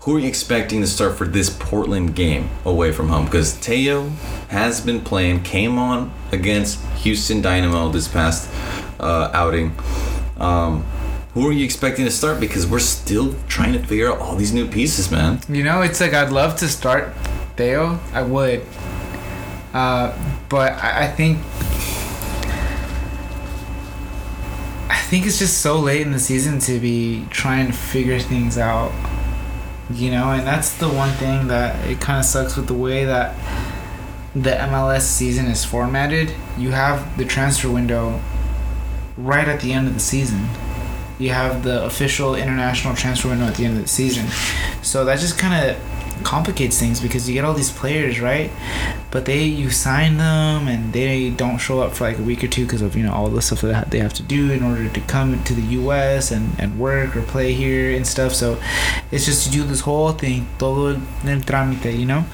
who 0.00 0.16
are 0.16 0.18
you 0.18 0.28
expecting 0.28 0.80
to 0.82 0.86
start 0.86 1.16
for 1.16 1.26
this 1.26 1.48
Portland 1.48 2.14
game 2.14 2.50
away 2.64 2.92
from 2.92 3.08
home? 3.08 3.24
Because 3.24 3.58
Teo 3.60 4.10
has 4.48 4.80
been 4.80 5.00
playing, 5.00 5.42
came 5.42 5.78
on 5.78 6.12
against 6.30 6.84
Houston 6.98 7.40
Dynamo 7.40 7.88
this 7.88 8.06
past 8.06 8.50
uh, 9.00 9.30
outing. 9.32 9.74
Um, 10.36 10.82
who 11.32 11.48
are 11.48 11.52
you 11.52 11.64
expecting 11.64 12.04
to 12.04 12.10
start? 12.10 12.38
Because 12.38 12.66
we're 12.66 12.78
still 12.80 13.34
trying 13.48 13.72
to 13.72 13.78
figure 13.78 14.12
out 14.12 14.18
all 14.18 14.36
these 14.36 14.52
new 14.52 14.68
pieces, 14.68 15.10
man. 15.10 15.40
You 15.48 15.64
know, 15.64 15.80
it's 15.80 16.00
like 16.00 16.12
I'd 16.12 16.30
love 16.30 16.56
to 16.56 16.68
start 16.68 17.14
Theo. 17.56 17.98
I 18.12 18.22
would. 18.22 18.64
Uh, 19.72 20.16
but 20.48 20.72
I, 20.74 21.06
I 21.06 21.08
think 21.08 21.38
I 24.88 24.92
think 25.06 25.26
it's 25.26 25.38
just 25.38 25.58
so 25.58 25.78
late 25.78 26.02
in 26.02 26.12
the 26.12 26.18
season 26.18 26.58
to 26.60 26.78
be 26.80 27.26
trying 27.30 27.66
to 27.66 27.72
figure 27.72 28.18
things 28.18 28.58
out. 28.58 28.92
You 29.90 30.10
know, 30.10 30.32
and 30.32 30.46
that's 30.46 30.76
the 30.78 30.88
one 30.88 31.10
thing 31.10 31.48
that 31.48 31.88
it 31.88 32.00
kind 32.00 32.18
of 32.18 32.24
sucks 32.24 32.56
with 32.56 32.66
the 32.66 32.74
way 32.74 33.04
that 33.04 33.36
the 34.34 34.50
MLS 34.50 35.02
season 35.02 35.46
is 35.46 35.64
formatted. 35.64 36.32
You 36.56 36.70
have 36.70 37.16
the 37.18 37.24
transfer 37.24 37.70
window 37.70 38.20
right 39.16 39.46
at 39.46 39.60
the 39.60 39.72
end 39.72 39.86
of 39.86 39.94
the 39.94 40.00
season 40.00 40.48
you 41.18 41.30
have 41.30 41.62
the 41.62 41.84
official 41.84 42.34
international 42.34 42.94
transfer 42.94 43.28
window 43.28 43.46
at 43.46 43.54
the 43.54 43.64
end 43.64 43.76
of 43.76 43.82
the 43.82 43.88
season. 43.88 44.26
So 44.82 45.04
that 45.04 45.18
just 45.18 45.38
kind 45.38 45.70
of 45.70 45.76
complicates 46.22 46.78
things 46.78 47.00
because 47.00 47.28
you 47.28 47.34
get 47.34 47.44
all 47.44 47.54
these 47.54 47.70
players, 47.72 48.20
right? 48.20 48.50
But 49.10 49.24
they 49.26 49.44
you 49.44 49.70
sign 49.70 50.16
them 50.18 50.68
and 50.68 50.92
they 50.92 51.30
don't 51.30 51.58
show 51.58 51.80
up 51.80 51.92
for 51.94 52.04
like 52.04 52.18
a 52.18 52.22
week 52.22 52.42
or 52.44 52.48
two 52.48 52.64
because 52.64 52.82
of 52.82 52.96
you 52.96 53.02
know 53.04 53.12
all 53.12 53.28
the 53.28 53.42
stuff 53.42 53.60
that 53.62 53.90
they 53.90 53.98
have 53.98 54.12
to 54.14 54.22
do 54.22 54.50
in 54.52 54.62
order 54.62 54.88
to 54.88 55.00
come 55.02 55.42
to 55.44 55.54
the 55.54 55.62
U.S. 55.80 56.30
and 56.30 56.50
and 56.58 56.78
work 56.78 57.16
or 57.16 57.22
play 57.22 57.52
here 57.52 57.94
and 57.96 58.06
stuff. 58.06 58.32
So 58.34 58.60
it's 59.10 59.24
just 59.24 59.46
you 59.52 59.62
do 59.62 59.68
this 59.68 59.80
whole 59.80 60.12
thing, 60.12 60.46
todo 60.58 60.94
el 60.94 61.40
trámite, 61.40 61.96
you 61.98 62.06
know, 62.06 62.24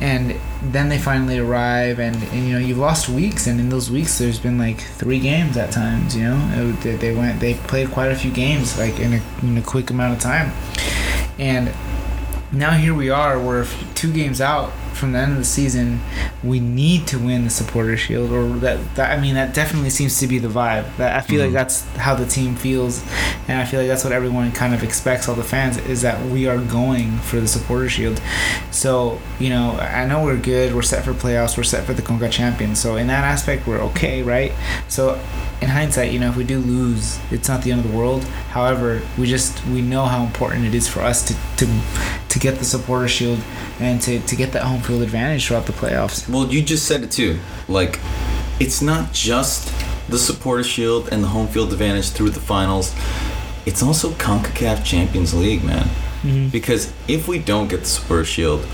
and 0.00 0.36
then 0.62 0.88
they 0.90 0.98
finally 0.98 1.38
arrive 1.38 1.98
and, 1.98 2.16
and 2.16 2.46
you 2.46 2.52
know 2.52 2.58
you've 2.58 2.78
lost 2.78 3.08
weeks 3.08 3.46
and 3.46 3.58
in 3.58 3.70
those 3.70 3.90
weeks 3.90 4.18
there's 4.18 4.38
been 4.38 4.58
like 4.58 4.78
three 4.80 5.18
games 5.18 5.56
at 5.56 5.72
times 5.72 6.14
you 6.14 6.22
know 6.22 6.36
It- 6.52 6.80
they, 6.82 6.96
they 6.96 7.14
went 7.16 7.40
they 7.40 7.54
played 7.54 7.90
quite 7.90 8.12
a 8.12 8.14
few 8.14 8.30
games 8.30 8.76
like 8.78 9.00
in 9.00 9.14
a, 9.14 9.22
in 9.42 9.56
a 9.56 9.62
quick 9.62 9.88
amount 9.90 10.12
of 10.14 10.20
time 10.20 10.52
and 11.38 11.72
now 12.52 12.72
here 12.72 12.92
we 12.94 13.08
are 13.10 13.38
we're 13.40 13.66
two 13.94 14.12
games 14.12 14.40
out 14.40 14.72
from 14.94 15.12
the 15.12 15.18
end 15.18 15.32
of 15.32 15.38
the 15.38 15.44
season. 15.44 16.00
We 16.42 16.58
need 16.60 17.06
to 17.06 17.18
win 17.18 17.44
the 17.44 17.50
supporter 17.50 17.96
shield 17.96 18.32
or 18.32 18.48
that, 18.58 18.96
that 18.96 19.16
i 19.16 19.20
mean 19.20 19.34
that 19.36 19.54
definitely 19.54 19.90
seems 19.90 20.18
to 20.18 20.26
be 20.26 20.38
the 20.38 20.48
vibe. 20.48 20.84
That 20.96 21.16
i 21.16 21.20
feel 21.20 21.40
Mhm. 21.40 21.44
like 21.44 21.52
that's 21.52 21.86
how 21.96 22.14
the 22.16 22.26
team 22.26 22.56
feels 22.56 23.02
and 23.46 23.60
i 23.60 23.64
feel 23.64 23.80
like 23.80 23.88
that's 23.88 24.02
what 24.04 24.12
everyone 24.12 24.50
kind 24.52 24.74
of 24.74 24.82
expects 24.82 25.28
all 25.28 25.34
the 25.36 25.44
fans 25.44 25.78
is 25.78 26.02
that 26.02 26.20
we 26.26 26.48
are 26.48 26.58
going 26.58 27.18
for 27.18 27.40
the 27.40 27.46
supporter 27.48 27.88
shield. 27.88 28.20
So 28.72 29.20
you 29.38 29.48
know 29.50 29.72
i 29.80 30.04
know 30.04 30.24
we're 30.24 30.36
good 30.36 30.74
we're 30.74 30.82
set 30.82 31.04
for 31.04 31.12
playoffs 31.14 31.56
we're 31.56 31.62
set 31.62 31.84
for 31.84 31.94
the 31.94 32.02
conca 32.02 32.30
champions 32.30 32.80
so 32.80 32.96
in 32.96 33.06
that 33.06 33.24
aspect 33.24 33.66
we're 33.66 33.80
okay 33.80 34.22
right? 34.22 34.52
So 34.88 35.20
in 35.62 35.68
hindsight 35.68 36.10
you 36.12 36.18
know 36.18 36.28
if 36.28 36.36
we 36.36 36.44
do 36.44 36.58
lose 36.58 37.18
it's 37.30 37.48
not 37.48 37.62
the 37.62 37.70
end 37.72 37.84
of 37.84 37.90
the 37.90 37.96
world 37.96 38.24
however 38.52 39.02
we 39.18 39.26
just 39.26 39.64
we 39.66 39.82
know 39.82 40.04
how 40.06 40.24
important 40.24 40.64
it 40.64 40.74
is 40.74 40.88
for 40.88 41.00
us 41.00 41.22
to 41.26 41.34
to 41.56 41.66
to 42.28 42.38
get 42.38 42.58
the 42.58 42.64
supporter 42.64 43.08
shield 43.08 43.38
and 43.80 44.00
to, 44.02 44.20
to 44.20 44.36
get 44.36 44.52
that 44.52 44.62
home 44.62 44.80
field 44.80 45.02
advantage 45.02 45.46
throughout 45.46 45.66
the 45.66 45.72
playoffs 45.72 46.28
Well, 46.28 46.46
you 46.52 46.62
just 46.62 46.86
said 46.86 47.02
it 47.02 47.10
too. 47.10 47.38
Like, 47.66 47.98
it's 48.60 48.80
not 48.82 49.12
just 49.12 49.72
the 50.08 50.18
supporter 50.18 50.62
shield 50.62 51.08
and 51.10 51.24
the 51.24 51.28
home 51.28 51.48
field 51.48 51.72
advantage 51.72 52.10
through 52.10 52.30
the 52.30 52.40
finals. 52.40 52.94
It's 53.66 53.82
also 53.82 54.10
CONCACAF 54.10 54.84
Champions 54.84 55.32
League, 55.34 55.64
man. 55.64 55.84
mm-hmm. 56.22 56.48
Because 56.48 56.92
if 57.08 57.26
we 57.26 57.38
don't 57.38 57.68
get 57.68 57.80
the 57.80 57.86
supporter 57.86 58.24
shield, 58.24 58.66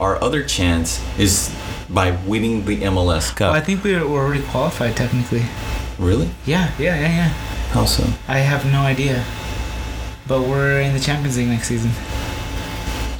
our 0.00 0.22
other 0.22 0.42
chance 0.44 1.02
is 1.18 1.54
by 1.90 2.12
winning 2.26 2.64
the 2.64 2.80
MLS 2.82 3.34
Cup. 3.36 3.52
i 3.54 3.60
think 3.60 3.84
we're 3.84 4.00
already 4.02 4.42
qualified 4.44 4.96
technically 4.96 5.42
really? 5.98 6.30
yeah 6.46 6.72
yeah 6.78 6.98
yeah 6.98 7.08
yeah 7.08 7.28
How 7.72 7.84
so? 7.84 8.04
i 8.28 8.38
have 8.38 8.64
no 8.70 8.80
idea 8.80 9.24
but 10.26 10.42
we're 10.42 10.80
in 10.80 10.92
the 10.94 11.00
champions 11.00 11.36
league 11.36 11.48
next 11.48 11.68
season 11.68 11.90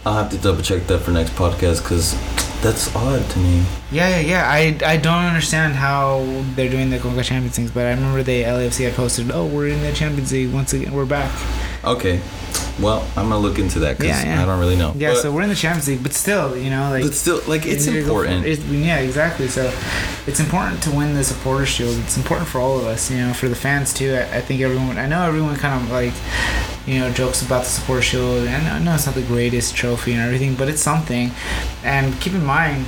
I'll 0.06 0.14
have 0.22 0.30
to 0.32 0.36
double 0.38 0.60
check 0.62 0.86
that 0.88 0.98
for 0.98 1.12
next 1.12 1.30
podcast 1.32 1.82
because 1.82 2.12
that's 2.62 2.94
odd 2.94 3.24
to 3.30 3.38
me. 3.38 3.64
Yeah, 3.90 4.08
yeah, 4.08 4.20
yeah. 4.20 4.50
I, 4.50 4.76
I 4.84 4.96
don't 4.98 5.24
understand 5.24 5.74
how 5.76 6.24
they're 6.54 6.68
doing 6.68 6.90
the 6.90 6.98
Conca 6.98 7.24
Champions 7.24 7.56
things, 7.56 7.70
but 7.70 7.86
I 7.86 7.90
remember 7.90 8.22
the 8.22 8.42
LAFC 8.42 8.84
had 8.84 8.92
posted, 8.92 9.30
"Oh, 9.30 9.46
we're 9.46 9.68
in 9.68 9.80
the 9.80 9.92
Champions 9.94 10.30
League 10.30 10.52
once 10.52 10.74
again. 10.74 10.92
We're 10.92 11.06
back." 11.06 11.30
Okay. 11.86 12.20
Well, 12.80 13.06
I'm 13.16 13.28
gonna 13.28 13.38
look 13.38 13.58
into 13.60 13.80
that 13.80 13.98
because 13.98 14.08
Yeah, 14.24 14.34
yeah. 14.34 14.42
I 14.42 14.46
don't 14.46 14.58
really 14.58 14.74
know. 14.76 14.94
Yeah, 14.96 15.10
But- 15.12 15.22
so 15.22 15.30
we're 15.32 15.42
in 15.42 15.48
the 15.48 15.54
Champions 15.54 15.86
League, 15.86 16.02
but 16.02 16.12
still, 16.12 16.56
you 16.56 16.70
know, 16.70 16.90
like 16.90 17.04
but 17.04 17.14
still, 17.14 17.40
like, 17.46 17.64
it's 17.66 17.86
you 17.86 17.92
need 17.92 17.98
to 18.00 18.04
go 18.06 18.14
for- 18.14 18.24
important. 18.24 18.46
it's- 18.46 18.66
yeah, 18.68 18.96
exactly. 18.98 19.46
So 19.48 19.72
it's 20.26 20.40
important 20.40 20.82
to 20.82 20.90
win 20.90 21.14
the 21.14 21.22
supporter 21.22 21.66
shield. 21.66 21.96
It's 22.04 22.16
important 22.16 22.48
for 22.48 22.60
all 22.60 22.76
of 22.78 22.84
us, 22.86 23.10
you 23.12 23.18
know, 23.18 23.32
for 23.32 23.48
the 23.48 23.54
fans 23.54 23.92
too. 23.92 24.14
I, 24.16 24.38
I 24.38 24.40
think 24.40 24.60
everyone. 24.60 24.98
I 24.98 25.06
know 25.06 25.22
everyone 25.24 25.54
kind 25.56 25.80
of 25.84 25.90
like, 25.92 26.12
you 26.84 26.98
know, 26.98 27.10
jokes 27.12 27.42
about 27.42 27.62
the 27.62 27.70
supporter 27.70 28.02
shield, 28.02 28.46
and 28.48 28.66
I 28.68 28.78
know 28.80 28.94
it's 28.94 29.06
not 29.06 29.14
the 29.14 29.22
greatest 29.22 29.76
trophy 29.76 30.12
and 30.12 30.20
everything, 30.20 30.54
but 30.56 30.68
it's 30.68 30.82
something. 30.82 31.30
And 31.84 32.18
keep 32.20 32.34
in 32.34 32.44
mind, 32.44 32.86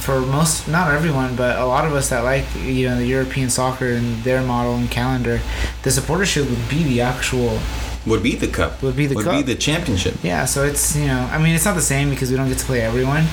for 0.00 0.20
most, 0.20 0.66
not 0.66 0.90
everyone, 0.90 1.36
but 1.36 1.58
a 1.58 1.66
lot 1.66 1.84
of 1.84 1.92
us 1.92 2.08
that 2.08 2.24
like 2.24 2.46
you 2.56 2.88
know 2.88 2.96
the 2.96 3.06
European 3.06 3.50
soccer 3.50 3.88
and 3.92 4.22
their 4.24 4.40
model 4.42 4.74
and 4.76 4.90
calendar, 4.90 5.40
the 5.82 5.90
supporter 5.90 6.26
shield 6.26 6.48
would 6.50 6.68
be 6.68 6.82
the 6.82 7.00
actual 7.00 7.58
Would 8.06 8.22
be 8.22 8.34
the 8.36 8.48
cup. 8.48 8.82
would 8.82 8.96
be 8.96 9.06
the 9.06 9.14
cup. 9.14 9.24
Would 9.24 9.30
cup. 9.32 9.46
be 9.46 9.54
the 9.54 9.58
championship. 9.58 10.14
Yeah, 10.22 10.44
so 10.46 10.64
it's 10.64 10.94
you 10.96 11.06
know, 11.06 11.28
I 11.32 11.38
mean, 11.38 11.54
it's 11.54 11.64
not 11.64 11.74
the 11.74 11.82
same 11.94 12.10
because 12.10 12.30
we 12.30 12.36
don't 12.36 12.48
get 12.48 12.58
to 12.58 12.64
play 12.66 12.80
everyone 12.82 13.24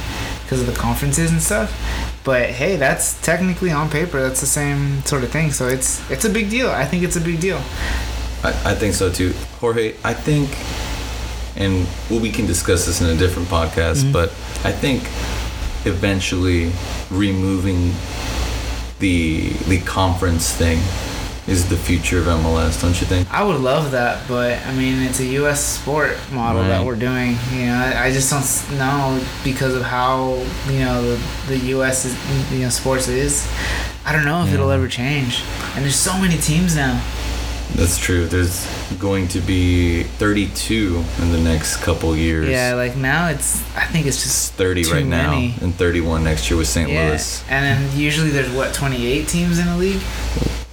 because 0.44 0.62
of 0.62 0.68
the 0.68 0.74
conferences 0.80 1.32
and 1.32 1.42
stuff. 1.42 1.70
But 2.24 2.50
hey, 2.52 2.76
that's 2.78 3.20
technically 3.22 3.72
on 3.72 3.90
paper 3.90 4.22
that's 4.22 4.42
the 4.42 4.48
same 4.48 5.02
sort 5.04 5.24
of 5.24 5.30
thing. 5.32 5.52
So 5.52 5.68
it's 5.68 6.00
it's 6.12 6.26
a 6.26 6.30
big 6.30 6.50
deal. 6.50 6.70
I 6.70 6.86
think 6.86 7.04
it's 7.04 7.16
a 7.16 7.22
big 7.22 7.40
deal. 7.40 7.58
I, 8.44 8.50
I 8.72 8.76
think 8.76 8.94
so 8.94 9.10
too. 9.12 9.34
Jorge, 9.60 9.96
I 10.04 10.14
think, 10.14 10.50
and 11.56 11.88
well, 12.10 12.20
we 12.20 12.32
can 12.32 12.46
discuss 12.46 12.86
this 12.86 13.02
in 13.02 13.08
a 13.08 13.16
different 13.16 13.48
podcast, 13.50 14.04
Mhm. 14.04 14.14
but 14.14 14.30
I 14.64 14.72
think 14.72 15.04
eventually 15.86 16.72
removing 17.10 17.94
the 19.00 19.50
the 19.68 19.80
conference 19.82 20.52
thing 20.54 20.80
is 21.48 21.70
the 21.70 21.78
future 21.78 22.20
of 22.20 22.26
MLS, 22.26 22.82
don't 22.82 23.00
you 23.00 23.08
think? 23.08 23.34
I 23.34 23.44
would 23.44 23.60
love 23.62 23.92
that, 23.92 24.28
but 24.28 24.60
I 24.66 24.74
mean, 24.76 25.02
it's 25.04 25.20
a 25.20 25.26
U.S. 25.26 25.64
sport 25.64 26.18
model 26.32 26.64
that 26.64 26.86
we're 26.86 26.96
doing. 26.98 27.38
You 27.54 27.68
know, 27.68 27.76
I, 27.76 28.08
I 28.08 28.12
just 28.12 28.30
don't 28.30 28.78
know 28.78 29.24
because 29.44 29.74
of 29.74 29.82
how 29.82 30.34
you 30.70 30.80
know 30.80 31.02
the, 31.16 31.24
the 31.48 31.58
U.S. 31.70 32.06
Is, 32.06 32.52
you 32.52 32.60
know 32.60 32.70
sports 32.70 33.08
is. 33.08 33.50
I 34.06 34.14
don't 34.14 34.26
know 34.26 34.44
if 34.46 34.54
it'll 34.54 34.72
ever 34.72 34.88
change. 34.88 35.44
And 35.76 35.84
there's 35.84 35.96
so 35.96 36.18
many 36.18 36.38
teams 36.38 36.76
now. 36.76 37.04
That's 37.76 37.98
true. 37.98 38.26
There's 38.26 38.66
going 38.98 39.28
to 39.30 39.42
be 39.42 40.04
32 40.04 41.04
in 41.22 41.32
the 41.34 41.40
next 41.40 41.78
couple 41.78 42.16
years. 42.16 42.50
Yeah, 42.50 42.74
like 42.76 42.96
now 42.96 43.28
it's. 43.28 43.62
I 43.76 43.86
think 43.86 44.06
it's 44.06 44.24
just 44.24 44.54
30 44.54 44.84
too 44.84 44.94
right 44.94 45.06
many. 45.06 45.50
now, 45.50 45.56
and 45.62 45.76
31 45.76 46.24
next 46.24 46.50
year 46.50 46.58
with 46.58 46.68
St. 46.68 46.90
Yeah, 46.90 47.10
Louis. 47.10 47.44
and 47.50 47.66
then 47.66 48.00
usually 48.00 48.30
there's 48.30 48.50
what 48.52 48.74
28 48.74 49.28
teams 49.28 49.60
in 49.60 49.68
a 49.68 49.78
league. 49.78 50.02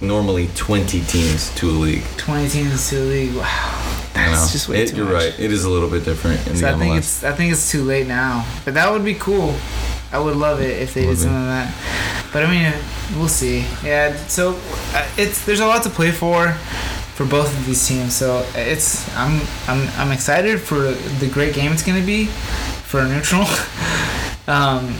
Normally 0.01 0.49
20 0.55 1.01
teams 1.01 1.53
to 1.55 1.69
a 1.69 1.71
league. 1.71 2.03
20 2.17 2.49
teams 2.49 2.89
to 2.89 2.99
a 2.99 3.05
league. 3.05 3.35
Wow, 3.35 4.03
that's 4.13 4.51
just 4.51 4.67
way 4.67 4.81
It- 4.83 4.89
too 4.89 4.97
You're 4.97 5.05
much. 5.05 5.13
right. 5.13 5.33
It 5.39 5.51
is 5.51 5.63
a 5.63 5.69
little 5.69 5.89
bit 5.89 6.03
different 6.03 6.45
in 6.47 6.55
So 6.55 6.61
the 6.65 6.71
I 6.75 6.77
think 6.77 6.93
MLS. 6.95 6.97
it's 6.97 7.23
I 7.23 7.31
think 7.31 7.51
it's 7.53 7.71
too 7.71 7.83
late 7.83 8.05
now. 8.07 8.45
But 8.65 8.73
that 8.73 8.91
would 8.91 9.05
be 9.05 9.13
cool. 9.15 9.55
I 10.11 10.19
would 10.19 10.35
love 10.35 10.61
it 10.61 10.81
if 10.81 10.93
they 10.93 11.01
Would 11.05 11.13
did 11.17 11.17
be. 11.17 11.23
something 11.23 11.47
like 11.47 11.67
that. 11.69 11.73
But 12.33 12.43
I 12.45 12.51
mean, 12.51 12.73
we'll 13.17 13.29
see. 13.29 13.65
Yeah. 13.83 14.15
So 14.27 14.57
uh, 14.93 15.07
it's 15.17 15.45
there's 15.45 15.61
a 15.61 15.65
lot 15.65 15.81
to 15.83 15.89
play 15.89 16.11
for 16.11 16.51
for 17.15 17.25
both 17.25 17.47
of 17.57 17.65
these 17.65 17.87
teams. 17.87 18.13
So 18.13 18.45
it's 18.53 19.07
I'm 19.15 19.39
I'm 19.69 19.87
I'm 19.97 20.11
excited 20.11 20.59
for 20.59 20.91
the 21.21 21.27
great 21.31 21.53
game 21.53 21.71
it's 21.71 21.83
gonna 21.83 22.05
be 22.05 22.25
for 22.25 22.99
a 22.99 23.07
neutral. 23.07 23.45
um, 24.47 24.93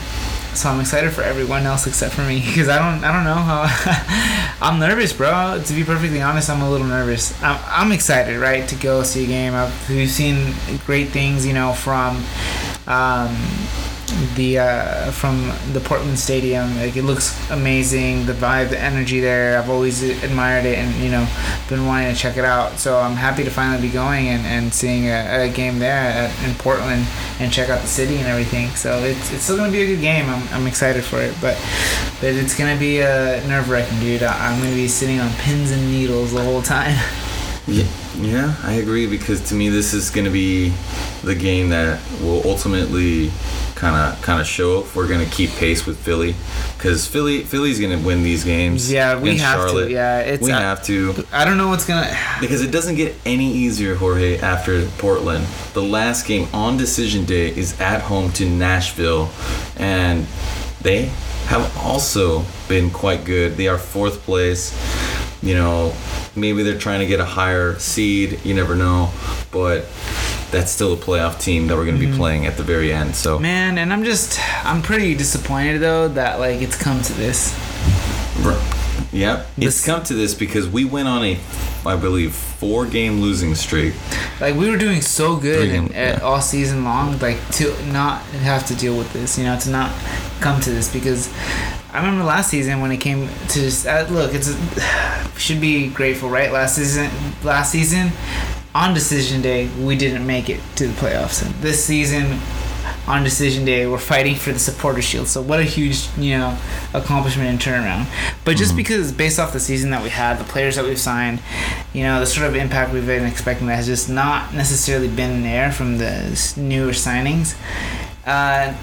so 0.56 0.70
I'm 0.70 0.80
excited 0.80 1.12
for 1.12 1.22
everyone 1.22 1.64
else 1.64 1.86
except 1.86 2.14
for 2.14 2.22
me 2.22 2.40
because 2.46 2.68
I 2.68 2.78
don't 2.78 3.04
I 3.04 3.12
don't 3.12 3.24
know 3.24 3.34
how 3.34 4.56
I'm 4.66 4.78
nervous, 4.78 5.12
bro. 5.12 5.62
To 5.64 5.74
be 5.74 5.84
perfectly 5.84 6.22
honest, 6.22 6.48
I'm 6.48 6.62
a 6.62 6.70
little 6.70 6.86
nervous. 6.86 7.40
I'm, 7.42 7.60
I'm 7.66 7.92
excited, 7.92 8.38
right, 8.38 8.66
to 8.68 8.74
go 8.76 9.02
see 9.02 9.24
a 9.24 9.26
game. 9.26 9.54
I've, 9.54 9.88
we've 9.88 10.10
seen 10.10 10.54
great 10.86 11.08
things, 11.08 11.46
you 11.46 11.52
know, 11.52 11.72
from 11.72 12.16
um, 12.86 13.36
the 14.34 14.58
uh, 14.58 15.10
from 15.10 15.52
the 15.72 15.80
Portland 15.80 16.18
Stadium. 16.18 16.76
Like 16.76 16.96
it 16.96 17.02
looks 17.02 17.34
amazing. 17.50 18.26
The 18.26 18.32
vibe, 18.32 18.70
the 18.70 18.78
energy 18.78 19.20
there. 19.20 19.58
I've 19.58 19.70
always 19.70 20.02
admired 20.02 20.64
it, 20.64 20.78
and 20.78 20.94
you 21.02 21.10
know, 21.10 21.26
been 21.68 21.86
wanting 21.86 22.14
to 22.14 22.18
check 22.18 22.36
it 22.36 22.44
out. 22.44 22.78
So 22.78 22.98
I'm 22.98 23.16
happy 23.16 23.44
to 23.44 23.50
finally 23.50 23.80
be 23.80 23.92
going 23.92 24.28
and, 24.28 24.46
and 24.46 24.72
seeing 24.72 25.06
a, 25.06 25.44
a 25.44 25.48
game 25.48 25.78
there 25.78 25.96
at, 25.96 26.48
in 26.48 26.54
Portland 26.56 27.06
and 27.40 27.52
check 27.52 27.68
out 27.68 27.80
the 27.80 27.88
city 27.88 28.16
and 28.16 28.26
everything. 28.26 28.68
So 28.70 28.98
it's, 28.98 29.32
it's 29.32 29.42
still 29.44 29.56
gonna 29.56 29.72
be 29.72 29.82
a 29.82 29.86
good 29.86 30.00
game. 30.00 30.28
I'm, 30.28 30.48
I'm 30.48 30.66
excited 30.66 31.04
for 31.04 31.20
it, 31.20 31.34
but 31.40 31.56
but 32.20 32.34
it's 32.34 32.56
gonna 32.56 32.78
be 32.78 33.02
uh, 33.02 33.46
nerve 33.48 33.68
wracking, 33.68 33.98
dude. 34.00 34.22
I, 34.22 34.52
I'm 34.52 34.60
gonna 34.60 34.74
be 34.74 34.88
sitting 34.88 35.20
on 35.20 35.30
pins 35.34 35.70
and 35.70 35.90
needles 35.90 36.32
the 36.32 36.42
whole 36.42 36.62
time. 36.62 36.96
Yeah, 37.68 37.88
yeah, 38.20 38.54
I 38.62 38.74
agree 38.74 39.08
because 39.08 39.48
to 39.48 39.56
me 39.56 39.70
this 39.70 39.92
is 39.92 40.10
going 40.10 40.24
to 40.24 40.30
be 40.30 40.72
the 41.24 41.34
game 41.34 41.70
that 41.70 42.00
will 42.20 42.48
ultimately 42.48 43.32
kind 43.76 43.94
of 43.94 44.20
kind 44.22 44.40
of 44.40 44.46
show 44.46 44.80
if 44.80 44.96
we're 44.96 45.06
going 45.06 45.24
to 45.24 45.30
keep 45.30 45.50
pace 45.50 45.86
with 45.86 45.98
Philly 45.98 46.34
because 46.76 47.06
Philly 47.06 47.42
Philly's 47.42 47.78
going 47.78 47.96
to 47.96 48.04
win 48.04 48.22
these 48.22 48.42
games. 48.42 48.90
Yeah, 48.90 49.20
we 49.20 49.36
have 49.36 49.58
Charlotte. 49.60 49.88
to. 49.88 49.92
Yeah, 49.92 50.20
it's. 50.20 50.42
we 50.42 50.50
have 50.50 50.82
to 50.84 51.24
I 51.30 51.44
don't 51.44 51.58
know 51.58 51.68
what's 51.68 51.86
gonna. 51.86 52.10
because 52.40 52.62
it 52.62 52.72
doesn't 52.72 52.96
get 52.96 53.14
any 53.24 53.52
easier, 53.52 53.94
Jorge. 53.94 54.38
After 54.38 54.86
Portland, 54.98 55.46
the 55.74 55.82
last 55.82 56.26
game 56.26 56.48
on 56.52 56.76
decision 56.76 57.24
day 57.24 57.54
is 57.54 57.78
at 57.80 58.00
home 58.00 58.32
to 58.32 58.48
Nashville, 58.48 59.30
and 59.76 60.26
they 60.80 61.12
have 61.46 61.76
also 61.78 62.44
been 62.68 62.90
quite 62.90 63.24
good. 63.24 63.56
They 63.56 63.68
are 63.68 63.78
fourth 63.78 64.22
place. 64.22 64.72
You 65.42 65.54
know, 65.54 65.94
maybe 66.34 66.62
they're 66.62 66.78
trying 66.78 67.00
to 67.00 67.06
get 67.06 67.20
a 67.20 67.24
higher 67.24 67.78
seed. 67.78 68.44
You 68.44 68.54
never 68.54 68.74
know, 68.74 69.12
but 69.52 69.84
that's 70.56 70.70
still 70.72 70.94
a 70.94 70.96
playoff 70.96 71.38
team 71.40 71.66
that 71.66 71.76
we're 71.76 71.84
going 71.84 71.96
to 71.96 72.00
be 72.00 72.06
Mm-hmm. 72.06 72.16
playing 72.16 72.46
at 72.46 72.56
the 72.56 72.62
very 72.62 72.92
end. 72.92 73.14
So 73.14 73.38
Man, 73.38 73.76
and 73.78 73.92
I'm 73.92 74.04
just. 74.04 74.40
I'm 74.64 74.80
pretty 74.80 75.14
disappointed 75.14 75.78
though 75.80 76.08
that 76.08 76.38
like 76.40 76.62
it's 76.62 76.76
come 76.76 77.02
to 77.02 77.12
this. 77.12 77.54
Yep, 79.12 79.46
it's 79.58 79.84
come 79.84 80.02
to 80.04 80.14
this 80.14 80.34
because 80.34 80.68
we 80.68 80.84
went 80.84 81.08
on 81.08 81.24
a, 81.24 81.38
I 81.86 81.96
believe, 81.96 82.34
four-game 82.34 83.20
losing 83.20 83.54
streak. 83.54 83.94
Like 84.40 84.54
we 84.56 84.68
were 84.70 84.76
doing 84.76 85.00
so 85.00 85.36
good 85.36 85.70
game- 85.70 85.86
at, 85.94 86.18
yeah. 86.18 86.24
all 86.24 86.40
season 86.40 86.84
long, 86.84 87.18
like 87.18 87.38
to 87.52 87.74
not 87.86 88.20
have 88.44 88.66
to 88.66 88.74
deal 88.74 88.96
with 88.96 89.12
this, 89.12 89.38
you 89.38 89.44
know, 89.44 89.58
to 89.60 89.70
not 89.70 89.90
come 90.40 90.60
to 90.62 90.70
this 90.70 90.92
because 90.92 91.32
I 91.92 91.98
remember 91.98 92.24
last 92.24 92.50
season 92.50 92.80
when 92.80 92.92
it 92.92 92.98
came 92.98 93.28
to 93.48 93.60
just, 93.60 93.86
uh, 93.86 94.06
look, 94.10 94.32
it's 94.34 94.50
should 95.40 95.60
be 95.60 95.88
grateful, 95.88 96.28
right? 96.28 96.52
Last 96.52 96.76
season, 96.76 97.10
last 97.42 97.72
season 97.72 98.10
on 98.76 98.92
decision 98.92 99.40
day 99.40 99.70
we 99.80 99.96
didn't 99.96 100.26
make 100.26 100.50
it 100.50 100.60
to 100.76 100.86
the 100.86 100.92
playoffs. 100.92 101.44
And 101.44 101.54
this 101.62 101.82
season 101.82 102.38
on 103.06 103.24
decision 103.24 103.64
day 103.64 103.86
we're 103.86 103.96
fighting 103.96 104.34
for 104.34 104.52
the 104.52 104.58
supporter 104.58 105.00
shield. 105.00 105.28
So 105.28 105.40
what 105.40 105.60
a 105.60 105.62
huge, 105.62 106.06
you 106.18 106.36
know, 106.36 106.58
accomplishment 106.92 107.48
and 107.48 107.58
turnaround. 107.58 108.06
But 108.44 108.58
just 108.58 108.76
because 108.76 109.12
based 109.12 109.38
off 109.38 109.54
the 109.54 109.60
season 109.60 109.90
that 109.90 110.02
we 110.02 110.10
had, 110.10 110.38
the 110.38 110.44
players 110.44 110.76
that 110.76 110.84
we've 110.84 111.00
signed, 111.00 111.40
you 111.94 112.02
know, 112.02 112.20
the 112.20 112.26
sort 112.26 112.46
of 112.46 112.54
impact 112.54 112.92
we've 112.92 113.06
been 113.06 113.24
expecting 113.24 113.66
that 113.68 113.76
has 113.76 113.86
just 113.86 114.10
not 114.10 114.52
necessarily 114.52 115.08
been 115.08 115.42
there 115.42 115.72
from 115.72 115.96
the 115.96 116.54
newer 116.58 116.92
signings. 116.92 117.56
Uh, 118.26 118.76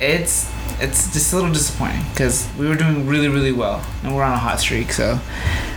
it's 0.00 0.52
it's 0.78 1.12
just 1.12 1.32
a 1.32 1.36
little 1.36 1.52
disappointing 1.52 2.02
because 2.10 2.48
we 2.58 2.68
were 2.68 2.74
doing 2.74 3.06
really 3.06 3.28
really 3.28 3.52
well 3.52 3.82
and 4.02 4.14
we're 4.14 4.24
on 4.24 4.32
a 4.32 4.38
hot 4.38 4.58
streak. 4.58 4.92
So 4.92 5.20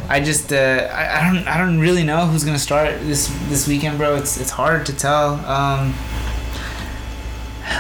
I 0.10 0.20
just 0.20 0.52
uh, 0.52 0.90
I, 0.92 1.20
I 1.20 1.32
don't 1.32 1.48
I 1.48 1.58
don't 1.60 1.80
really 1.80 2.04
know 2.04 2.26
who's 2.26 2.44
gonna 2.44 2.58
start 2.58 3.00
this 3.02 3.28
this 3.48 3.68
weekend, 3.68 4.00
bro. 4.00 4.16
It's 4.16 4.42
it's 4.42 4.50
hard 4.50 4.88
to 4.88 4.96
tell. 4.96 5.36
Um, 5.46 5.94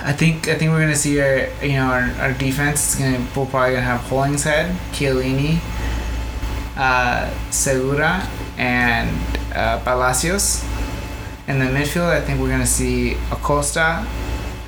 I 0.05 0.13
think 0.13 0.47
I 0.47 0.53
think 0.53 0.69
we're 0.69 0.79
gonna 0.79 0.95
see 0.95 1.19
our 1.19 1.49
you 1.63 1.73
know 1.73 1.87
our, 1.87 2.03
our 2.21 2.33
defense 2.33 2.93
is 2.93 2.99
gonna 2.99 3.17
we're 3.35 3.47
probably 3.47 3.73
gonna 3.73 3.81
have 3.81 4.01
Hollingshead, 4.01 4.75
Chiellini, 4.91 5.59
uh, 6.77 7.33
Segura, 7.49 8.27
and 8.57 9.09
uh, 9.55 9.79
Palacios. 9.79 10.63
In 11.47 11.57
the 11.57 11.65
midfield, 11.65 12.11
I 12.11 12.21
think 12.21 12.39
we're 12.39 12.51
gonna 12.51 12.67
see 12.67 13.13
Acosta, 13.31 14.05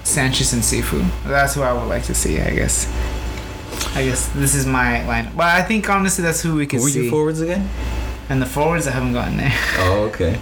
Sanchez, 0.04 0.52
and 0.54 0.64
Cifu. 0.64 1.08
That's 1.26 1.54
who 1.54 1.62
I 1.62 1.74
would 1.74 1.88
like 1.88 2.06
to 2.06 2.16
see. 2.16 2.42
I 2.42 2.56
guess. 2.56 2.88
I 3.94 4.04
guess 4.06 4.28
this 4.30 4.56
is 4.56 4.66
my 4.66 5.06
line. 5.08 5.32
But 5.36 5.48
I 5.48 5.62
think 5.64 5.90
honestly, 5.90 6.24
that's 6.24 6.42
who 6.42 6.56
we 6.56 6.66
could 6.66 6.80
Who 6.80 6.86
were 6.86 6.90
see. 6.92 7.02
your 7.04 7.12
forwards 7.12 7.42
again? 7.42 7.70
and 8.30 8.42
the 8.42 8.46
forwards, 8.46 8.88
I 8.88 8.92
haven't 8.92 9.12
gotten 9.14 9.36
there. 9.38 9.54
Oh, 9.80 10.04
okay. 10.10 10.40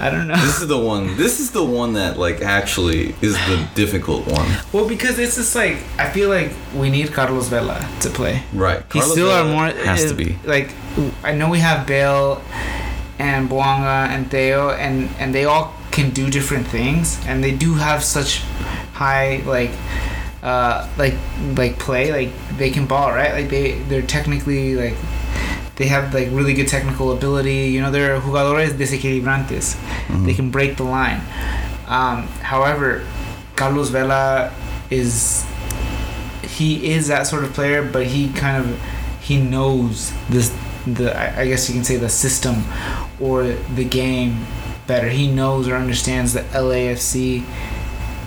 I 0.00 0.10
don't 0.10 0.26
know. 0.28 0.34
this 0.36 0.60
is 0.60 0.68
the 0.68 0.76
one. 0.78 1.16
This 1.16 1.40
is 1.40 1.52
the 1.52 1.64
one 1.64 1.94
that 1.94 2.18
like 2.18 2.42
actually 2.42 3.14
is 3.22 3.34
the 3.46 3.66
difficult 3.74 4.26
one. 4.26 4.48
Well, 4.72 4.86
because 4.86 5.18
it's 5.18 5.36
just 5.36 5.54
like 5.54 5.78
I 5.98 6.10
feel 6.10 6.28
like 6.28 6.52
we 6.74 6.90
need 6.90 7.12
Carlos 7.12 7.48
Vela 7.48 7.88
to 8.00 8.10
play. 8.10 8.42
Right. 8.52 8.82
He's 8.92 9.02
Carlos 9.02 9.12
still 9.12 9.28
Vela 9.28 9.48
our 9.48 9.54
more 9.72 9.84
has 9.86 10.04
uh, 10.04 10.08
to 10.08 10.14
be. 10.14 10.36
like 10.44 10.70
I 11.22 11.32
know 11.32 11.48
we 11.48 11.60
have 11.60 11.86
Bale 11.86 12.42
and 13.18 13.48
Bouanga 13.48 14.08
and 14.08 14.30
Theo 14.30 14.70
and 14.70 15.08
and 15.18 15.32
they 15.34 15.44
all 15.44 15.72
can 15.92 16.10
do 16.10 16.28
different 16.28 16.66
things 16.66 17.18
and 17.26 17.42
they 17.42 17.52
do 17.54 17.74
have 17.74 18.02
such 18.02 18.42
high 18.94 19.42
like 19.46 19.70
uh 20.42 20.88
like 20.98 21.14
like 21.56 21.78
play 21.78 22.10
like 22.12 22.30
they 22.58 22.70
can 22.70 22.86
ball 22.86 23.10
right? 23.10 23.32
Like 23.32 23.48
they 23.48 23.72
they're 23.88 24.02
technically 24.02 24.74
like 24.74 24.96
they 25.76 25.86
have 25.86 26.12
like 26.12 26.28
really 26.30 26.52
good 26.54 26.68
technical 26.68 27.12
ability. 27.12 27.68
You 27.70 27.80
know 27.80 27.90
they're 27.90 28.18
jugadores 28.20 28.70
desequilibrantes 28.72 29.76
Mm-hmm. 30.02 30.26
they 30.26 30.34
can 30.34 30.50
break 30.50 30.76
the 30.76 30.84
line. 30.84 31.20
Um 31.86 32.26
however 32.42 33.06
Carlos 33.56 33.90
Vela 33.90 34.52
is 34.90 35.44
he 36.42 36.90
is 36.92 37.08
that 37.08 37.26
sort 37.26 37.44
of 37.44 37.52
player, 37.54 37.82
but 37.82 38.06
he 38.06 38.32
kind 38.32 38.56
of 38.64 38.80
he 39.20 39.40
knows 39.40 40.12
this 40.28 40.54
the 40.86 41.16
I 41.16 41.42
I 41.42 41.46
guess 41.46 41.68
you 41.68 41.74
can 41.74 41.84
say 41.84 41.96
the 41.96 42.08
system 42.08 42.64
or 43.20 43.44
the 43.44 43.84
game 43.84 44.44
better. 44.88 45.08
He 45.08 45.28
knows 45.30 45.68
or 45.68 45.76
understands 45.76 46.32
the 46.32 46.40
LAFC 46.40 47.44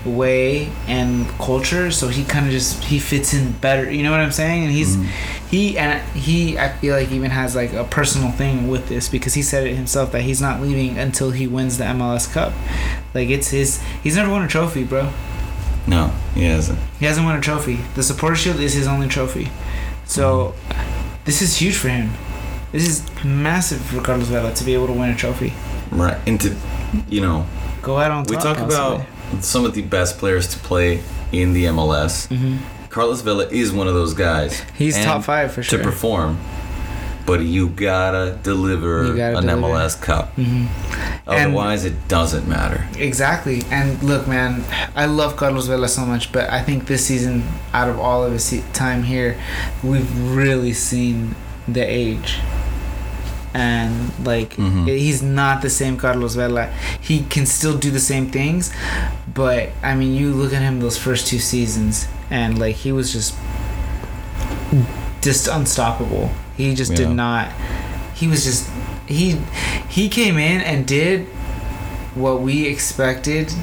way 0.05 0.69
and 0.87 1.27
culture, 1.39 1.91
so 1.91 2.07
he 2.07 2.23
kind 2.23 2.45
of 2.45 2.51
just 2.51 2.83
he 2.83 2.99
fits 2.99 3.33
in 3.33 3.51
better. 3.53 3.89
You 3.89 4.03
know 4.03 4.11
what 4.11 4.19
I'm 4.19 4.31
saying? 4.31 4.63
And 4.63 4.71
he's 4.71 4.95
Mhm. 4.97 5.07
he 5.49 5.77
and 5.77 6.01
he 6.15 6.57
I 6.59 6.69
feel 6.69 6.95
like 6.95 7.11
even 7.11 7.31
has 7.31 7.55
like 7.55 7.73
a 7.73 7.83
personal 7.83 8.31
thing 8.31 8.67
with 8.67 8.87
this 8.87 9.09
because 9.09 9.33
he 9.33 9.41
said 9.41 9.65
it 9.67 9.75
himself 9.75 10.11
that 10.11 10.21
he's 10.21 10.41
not 10.41 10.61
leaving 10.61 10.97
until 10.97 11.31
he 11.31 11.47
wins 11.47 11.77
the 11.77 11.85
MLS 11.85 12.27
Cup. 12.31 12.53
Like 13.13 13.29
it's 13.29 13.49
his 13.49 13.79
he's 14.03 14.15
never 14.15 14.29
won 14.31 14.43
a 14.43 14.47
trophy, 14.47 14.83
bro. 14.83 15.09
No, 15.87 16.11
he 16.33 16.45
hasn't. 16.45 16.79
He 16.99 17.05
hasn't 17.05 17.25
won 17.25 17.35
a 17.37 17.41
trophy. 17.41 17.79
The 17.95 18.03
supporter 18.03 18.35
shield 18.35 18.59
is 18.59 18.73
his 18.73 18.87
only 18.87 19.07
trophy. 19.07 19.49
So 20.05 20.53
this 21.25 21.41
is 21.41 21.57
huge 21.57 21.75
for 21.75 21.89
him. 21.89 22.11
This 22.71 22.87
is 22.87 23.03
massive 23.23 23.81
for 23.81 24.01
Carlos 24.01 24.27
Vela 24.27 24.53
to 24.53 24.63
be 24.63 24.73
able 24.73 24.87
to 24.87 24.93
win 24.93 25.09
a 25.11 25.15
trophy. 25.15 25.53
Right. 25.91 26.17
And 26.27 26.39
to, 26.41 26.55
you 27.09 27.21
know, 27.21 27.45
Go 27.81 27.97
out 27.99 28.09
on 28.11 28.23
we 28.23 28.35
talk 28.35 28.57
about 28.57 29.01
some 29.41 29.65
of 29.65 29.73
the 29.73 29.81
best 29.81 30.17
players 30.17 30.47
to 30.53 30.59
play 30.59 31.01
in 31.31 31.53
the 31.53 31.65
MLS. 31.65 32.27
hmm 32.27 32.57
Carlos 32.89 33.19
Vela 33.21 33.45
is 33.47 33.73
one 33.73 33.89
of 33.89 33.93
those 33.93 34.13
guys. 34.13 34.61
He's 34.73 34.95
top 35.03 35.23
five 35.25 35.51
for 35.51 35.61
sure. 35.61 35.79
to 35.79 35.83
perform. 35.83 36.39
But 37.25 37.41
you 37.41 37.67
gotta 37.69 38.37
deliver 38.41 39.07
You 39.07 39.17
gotta 39.17 39.37
an 39.39 39.47
deliver. 39.47 39.67
MLS 39.67 39.99
Cup. 39.99 40.29
hmm 40.35 40.67
And- 41.27 41.47
Otherwise, 41.47 41.83
it 41.83 42.07
doesn't 42.07 42.47
matter. 42.47 42.87
Exactly. 42.97 43.63
And 43.69 44.01
look, 44.03 44.27
man, 44.27 44.63
I 44.95 45.07
love 45.07 45.35
Carlos 45.35 45.67
Vela 45.67 45.87
so 45.89 46.05
much, 46.05 46.31
but 46.31 46.49
I 46.49 46.61
think 46.61 46.85
this 46.85 47.05
season, 47.05 47.43
out 47.73 47.89
of 47.89 47.99
all 47.99 48.23
of 48.23 48.31
his 48.31 48.63
time 48.73 49.03
here, 49.03 49.37
we've 49.83 50.09
really 50.35 50.71
seen 50.71 51.35
the 51.67 51.81
age. 51.83 52.39
And 53.55 54.11
like, 54.25 54.57
Mhm. 54.57 54.85
he's 54.87 55.21
not 55.21 55.61
the 55.61 55.69
same 55.69 55.95
Carlos 55.97 56.35
Vela. 56.35 56.65
He 56.99 57.21
can 57.33 57.45
still 57.45 57.77
do 57.77 57.89
the 57.89 58.01
same 58.01 58.29
things, 58.29 58.69
but 59.33 59.69
I 59.81 59.95
mean, 59.95 60.13
you 60.13 60.33
look 60.33 60.51
at 60.53 60.61
him 60.61 60.81
those 60.81 60.97
first 60.97 61.27
two 61.27 61.39
seasons, 61.39 62.07
and 62.29 62.59
like, 62.59 62.75
he 62.83 62.91
was 62.91 63.13
just 63.13 63.33
just 65.21 65.47
unstoppable. 65.47 66.31
He 66.57 66.73
just 66.75 66.91
Yeah. 66.91 66.97
did 66.97 67.09
not. 67.11 67.47
He 68.13 68.27
was 68.27 68.43
just 68.43 68.65
he 69.05 69.37
he 69.87 70.09
came 70.09 70.37
in 70.37 70.61
and 70.61 70.85
did 70.85 71.27
what 72.15 72.41
we 72.41 72.65
expected 72.67 73.53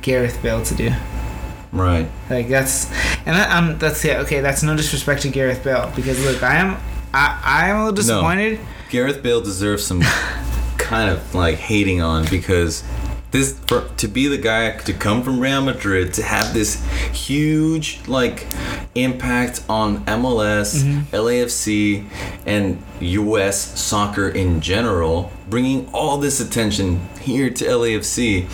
Gareth 0.00 0.38
Bale 0.42 0.62
to 0.64 0.74
do. 0.74 0.92
Right. 1.72 2.08
Like 2.28 2.48
that's 2.48 2.86
and 3.26 3.36
that, 3.36 3.50
um 3.56 3.78
that's 3.78 4.04
yeah 4.04 4.18
okay 4.24 4.40
that's 4.40 4.62
no 4.62 4.76
disrespect 4.76 5.22
to 5.22 5.28
Gareth 5.28 5.62
Bale 5.62 5.90
because 5.94 6.18
look 6.24 6.42
I 6.42 6.56
am 6.56 6.76
I 7.12 7.40
I 7.44 7.68
am 7.68 7.76
a 7.76 7.78
little 7.84 7.96
disappointed. 7.96 8.60
Gareth 8.90 9.22
Bale 9.22 9.40
deserves 9.40 9.84
some 9.84 10.00
kind 10.78 11.10
of 11.10 11.34
like 11.34 11.56
hating 11.56 12.00
on 12.00 12.26
because 12.28 12.82
this 13.30 13.56
for 13.66 13.88
to 13.98 14.08
be 14.08 14.26
the 14.26 14.38
guy 14.38 14.76
to 14.76 14.92
come 14.92 15.22
from 15.22 15.38
Real 15.38 15.60
Madrid 15.62 16.12
to 16.14 16.22
have 16.22 16.52
this 16.52 16.84
huge 17.12 18.00
like 18.08 18.46
impact 18.96 19.62
on 19.68 20.04
MLS, 20.06 20.82
Mm-hmm. 20.82 21.14
LAFC, 21.14 22.06
and 22.44 22.82
US 23.00 23.80
soccer 23.80 24.28
in 24.28 24.60
general, 24.60 25.30
bringing 25.48 25.88
all 25.92 26.18
this 26.18 26.40
attention 26.40 27.00
here 27.20 27.50
to 27.50 27.64
LAFC, 27.64 28.48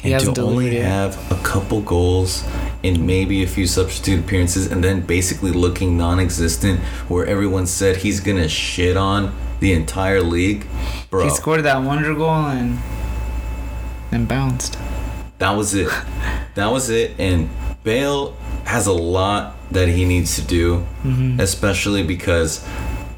He 0.00 0.12
and 0.12 0.34
to 0.34 0.42
only 0.42 0.76
have 0.76 1.16
a 1.30 1.36
couple 1.42 1.80
goals 1.80 2.42
and 2.84 3.06
maybe 3.06 3.42
a 3.42 3.46
few 3.46 3.66
substitute 3.66 4.20
appearances, 4.20 4.70
and 4.70 4.82
then 4.84 5.00
basically 5.00 5.50
looking 5.50 5.96
non-existent, 5.98 6.78
where 7.08 7.26
everyone 7.26 7.66
said 7.66 7.96
he's 7.98 8.20
gonna 8.20 8.48
shit 8.48 8.96
on 8.96 9.34
the 9.60 9.72
entire 9.72 10.22
league, 10.22 10.66
bro. 11.10 11.24
He 11.24 11.30
scored 11.30 11.64
that 11.64 11.82
wonder 11.82 12.14
goal 12.14 12.30
and 12.30 12.78
then 14.10 14.24
bounced. 14.26 14.78
That 15.38 15.52
was 15.56 15.74
it. 15.74 15.88
that 16.54 16.70
was 16.70 16.88
it. 16.90 17.14
And 17.18 17.50
Bale 17.84 18.32
has 18.64 18.86
a 18.86 18.92
lot 18.92 19.56
that 19.72 19.88
he 19.88 20.04
needs 20.04 20.36
to 20.36 20.42
do, 20.42 20.86
Mm-hmm. 21.02 21.40
especially 21.40 22.02
because 22.02 22.64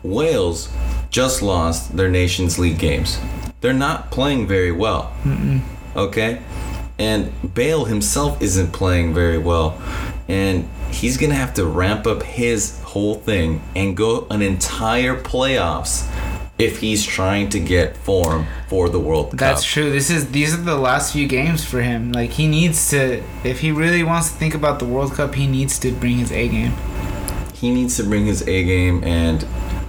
Wales 0.02 0.68
just 1.10 1.42
lost 1.42 1.96
their 1.96 2.08
Nations 2.08 2.58
League 2.58 2.78
games. 2.78 3.18
They're 3.60 3.72
not 3.74 4.10
playing 4.10 4.46
very 4.46 4.72
well. 4.72 5.12
Okay? 5.96 6.40
And 7.00 7.32
Bale 7.54 7.86
himself 7.86 8.40
isn't 8.40 8.72
playing 8.72 9.14
very 9.14 9.38
well. 9.38 9.80
And 10.28 10.68
he's 10.92 11.16
going 11.16 11.30
to 11.30 11.36
have 11.36 11.54
to 11.54 11.64
ramp 11.64 12.06
up 12.06 12.22
his 12.22 12.78
whole 12.82 13.14
thing 13.16 13.62
and 13.74 13.96
go 13.96 14.26
an 14.30 14.42
entire 14.42 15.20
playoffs 15.20 16.06
if 16.58 16.80
he's 16.80 17.06
trying 17.06 17.48
to 17.48 17.58
get 17.58 17.96
form 17.96 18.46
for 18.68 18.90
the 18.90 18.98
World 19.00 19.30
Cup. 19.30 19.38
That's 19.38 19.64
true. 19.64 19.90
This 19.90 20.10
is 20.10 20.30
these 20.30 20.52
are 20.52 20.58
the 20.58 20.76
last 20.76 21.14
few 21.14 21.26
games 21.26 21.64
for 21.64 21.80
him. 21.80 22.12
Like 22.12 22.32
he 22.32 22.46
needs 22.46 22.90
to 22.90 23.22
if 23.44 23.60
he 23.60 23.72
really 23.72 24.02
wants 24.02 24.30
to 24.30 24.36
think 24.36 24.54
about 24.54 24.78
the 24.78 24.84
World 24.84 25.14
Cup, 25.14 25.34
he 25.34 25.46
needs 25.46 25.78
to 25.78 25.90
bring 25.90 26.18
his 26.18 26.30
A 26.30 26.48
game. 26.48 26.74
he 27.54 27.70
needs 27.70 27.96
to 27.96 28.02
bring 28.04 28.26
his 28.26 28.42
A 28.46 28.62
game, 28.64 29.02
and 29.04 29.46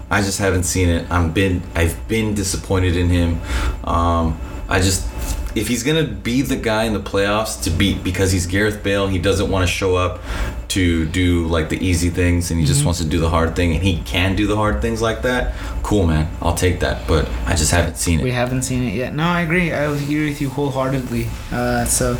I 0.09 0.21
just 0.21 0.39
haven't 0.39 0.63
seen 0.63 0.87
it. 0.87 1.11
I'm 1.11 1.31
been 1.33 1.61
I've 1.75 2.07
been 2.07 2.35
disappointed 2.35 2.95
in 2.95 3.09
him. 3.09 3.41
Um, 3.83 4.39
I 4.69 4.79
just 4.79 5.10
if 5.55 5.67
he's 5.67 5.83
gonna 5.83 6.03
be 6.03 6.41
the 6.41 6.55
guy 6.55 6.83
in 6.83 6.93
the 6.93 6.99
playoffs 6.99 7.61
to 7.63 7.69
beat 7.69 8.03
because 8.03 8.31
he's 8.31 8.45
Gareth 8.45 8.83
Bale, 8.83 9.07
he 9.07 9.19
doesn't 9.19 9.49
want 9.49 9.67
to 9.67 9.71
show 9.71 9.95
up 9.95 10.21
to 10.69 11.05
do 11.07 11.47
like 11.47 11.69
the 11.69 11.77
easy 11.85 12.09
things, 12.09 12.51
and 12.51 12.59
he 12.59 12.65
just 12.65 12.85
wants 12.85 12.99
to 12.99 13.05
do 13.05 13.19
the 13.19 13.29
hard 13.29 13.55
thing, 13.55 13.73
and 13.73 13.83
he 13.83 14.01
can 14.03 14.35
do 14.35 14.47
the 14.47 14.55
hard 14.55 14.81
things 14.81 15.01
like 15.01 15.21
that. 15.23 15.53
Cool, 15.83 16.07
man. 16.07 16.31
I'll 16.41 16.55
take 16.55 16.79
that, 16.79 17.07
but 17.07 17.29
I 17.45 17.55
just 17.55 17.71
haven't 17.71 17.97
seen 17.97 18.19
it. 18.21 18.23
We 18.23 18.31
haven't 18.31 18.61
seen 18.61 18.83
it 18.83 18.93
yet. 18.93 19.13
No, 19.13 19.23
I 19.23 19.41
agree. 19.41 19.73
I 19.73 19.83
agree 19.83 20.29
with 20.29 20.41
you 20.41 20.49
wholeheartedly. 20.49 21.27
Uh, 21.51 21.85
so 21.85 22.17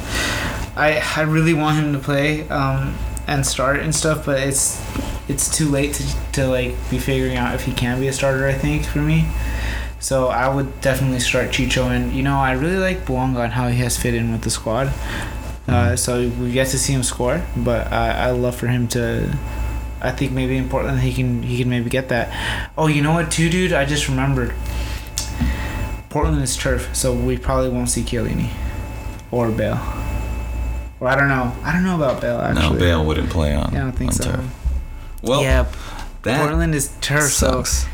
I 0.75 1.01
I 1.15 1.21
really 1.21 1.53
want 1.53 1.77
him 1.77 1.93
to 1.93 1.99
play 1.99 2.47
um, 2.49 2.97
and 3.27 3.45
start 3.45 3.79
and 3.79 3.95
stuff, 3.95 4.25
but 4.25 4.39
it's 4.41 4.81
it's 5.29 5.55
too 5.55 5.69
late 5.69 5.93
to, 5.93 6.31
to 6.33 6.47
like 6.47 6.75
be 6.89 6.99
figuring 6.99 7.37
out 7.37 7.55
if 7.55 7.63
he 7.63 7.71
can 7.73 7.99
be 8.01 8.07
a 8.07 8.13
starter. 8.13 8.47
I 8.47 8.53
think 8.53 8.85
for 8.85 8.99
me. 8.99 9.27
So 10.01 10.27
I 10.27 10.53
would 10.53 10.81
definitely 10.81 11.19
start 11.19 11.49
Chicho, 11.51 11.85
and 11.89 12.11
you 12.11 12.23
know 12.23 12.37
I 12.37 12.53
really 12.53 12.77
like 12.77 13.05
Bouanga 13.05 13.43
and 13.43 13.53
how 13.53 13.67
he 13.69 13.77
has 13.79 13.97
fit 13.97 14.13
in 14.15 14.31
with 14.31 14.41
the 14.41 14.49
squad. 14.49 14.91
Uh, 15.67 15.95
so 15.95 16.27
we 16.27 16.51
get 16.51 16.67
to 16.69 16.77
see 16.79 16.91
him 16.91 17.03
score, 17.03 17.41
but 17.55 17.93
I 17.93 18.27
I 18.27 18.31
love 18.31 18.55
for 18.55 18.67
him 18.67 18.87
to. 18.89 19.37
I 20.01 20.11
think 20.11 20.31
maybe 20.31 20.57
in 20.57 20.67
Portland 20.67 20.99
he 21.01 21.13
can 21.13 21.43
he 21.43 21.59
can 21.59 21.69
maybe 21.69 21.89
get 21.89 22.09
that. 22.09 22.27
Oh, 22.77 22.87
you 22.87 23.01
know 23.03 23.13
what, 23.13 23.29
too, 23.31 23.49
dude? 23.49 23.71
I 23.71 23.85
just 23.85 24.09
remembered. 24.09 24.53
Portland 26.09 26.41
is 26.43 26.57
turf, 26.57 26.89
so 26.93 27.13
we 27.13 27.37
probably 27.37 27.69
won't 27.69 27.89
see 27.89 28.01
Chiellini 28.01 28.49
or 29.31 29.49
Bale. 29.49 29.79
Or 30.99 31.07
I 31.07 31.15
don't 31.15 31.29
know. 31.29 31.55
I 31.63 31.71
don't 31.71 31.83
know 31.83 31.95
about 31.95 32.19
Bale 32.19 32.37
Actually, 32.39 32.73
No. 32.73 32.79
Bale 32.79 33.05
wouldn't 33.05 33.29
play 33.29 33.55
on. 33.55 33.71
Yeah, 33.71 33.79
I 33.79 33.83
don't 33.83 33.91
think 33.93 34.11
so. 34.13 34.23
turf. 34.25 34.45
Well, 35.21 35.41
yeah, 35.43 35.71
that 36.23 36.41
Portland 36.41 36.73
is 36.75 36.91
turf, 36.99 37.31
sucks. 37.31 37.83
so 37.83 37.89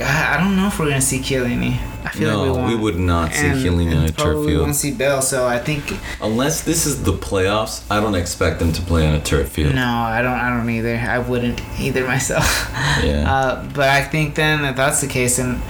I 0.00 0.34
I 0.34 0.40
don't 0.42 0.56
know 0.56 0.66
if 0.68 0.78
we're 0.78 0.88
gonna 0.88 1.00
see 1.00 1.18
Chiellini. 1.20 1.76
I 2.04 2.10
feel 2.10 2.30
no, 2.30 2.44
like 2.44 2.56
we 2.56 2.62
we, 2.62 2.70
won't. 2.70 2.82
would 2.82 2.98
not 2.98 3.32
see 3.34 3.46
and, 3.46 3.58
Chiellini 3.58 3.94
on 3.96 4.04
a 4.04 4.08
turf 4.10 4.16
field. 4.34 4.46
field. 4.46 4.62
won't 4.62 4.76
see 4.76 4.92
Bale, 4.92 5.20
so 5.20 5.46
I 5.46 5.58
think 5.58 5.82
Unless 6.22 6.62
this 6.62 6.86
is 6.86 7.02
the 7.02 7.12
playoffs, 7.12 7.82
I 7.90 8.00
don't 8.00 8.14
expect 8.14 8.60
them 8.60 8.72
to 8.72 8.82
play 8.82 9.06
on 9.06 9.14
a 9.14 9.20
turf 9.20 9.48
field. 9.50 9.74
no, 9.74 9.84
I 9.86 10.22
don't. 10.22 10.32
I 10.32 10.48
don't 10.56 10.70
either. 10.70 10.96
I 10.96 11.18
wouldn't 11.18 11.60
either 11.80 12.06
myself. 12.06 12.46
Yeah. 13.04 13.30
Uh, 13.32 13.64
but 13.74 13.88
I 13.90 14.02
think 14.02 14.34
then 14.34 14.64
if 14.64 14.74
that's 14.74 15.00
the 15.00 15.06
case, 15.06 15.38
and 15.38 15.60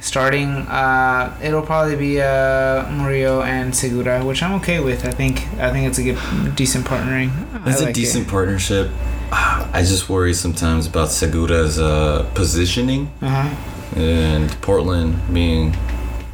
starting, 0.00 0.48
uh, 0.68 1.34
it'll 1.42 1.62
probably 1.62 1.96
be 1.96 2.20
uh, 2.20 2.86
Murillo 2.90 3.42
and 3.42 3.74
Segura, 3.74 4.22
which 4.24 4.42
I'm 4.42 4.52
okay 4.60 4.80
with. 4.80 5.06
I 5.06 5.10
think 5.10 5.46
I 5.58 5.70
think 5.72 5.86
it's 5.88 5.98
a 5.98 6.02
good, 6.02 6.18
decent 6.56 6.84
partnering. 6.86 7.30
I 7.64 7.70
It's 7.70 7.80
a 7.80 7.84
like 7.84 7.90
it. 7.90 7.94
decent 7.94 8.28
partnership. 8.28 8.90
I 9.32 9.82
just 9.84 10.08
worry 10.08 10.34
sometimes 10.34 10.86
about 10.86 11.08
Segura's 11.10 11.78
uh, 11.78 12.28
positioning 12.34 13.10
Uh-huh. 13.20 14.00
and 14.00 14.50
Portland 14.62 15.16
being. 15.32 15.76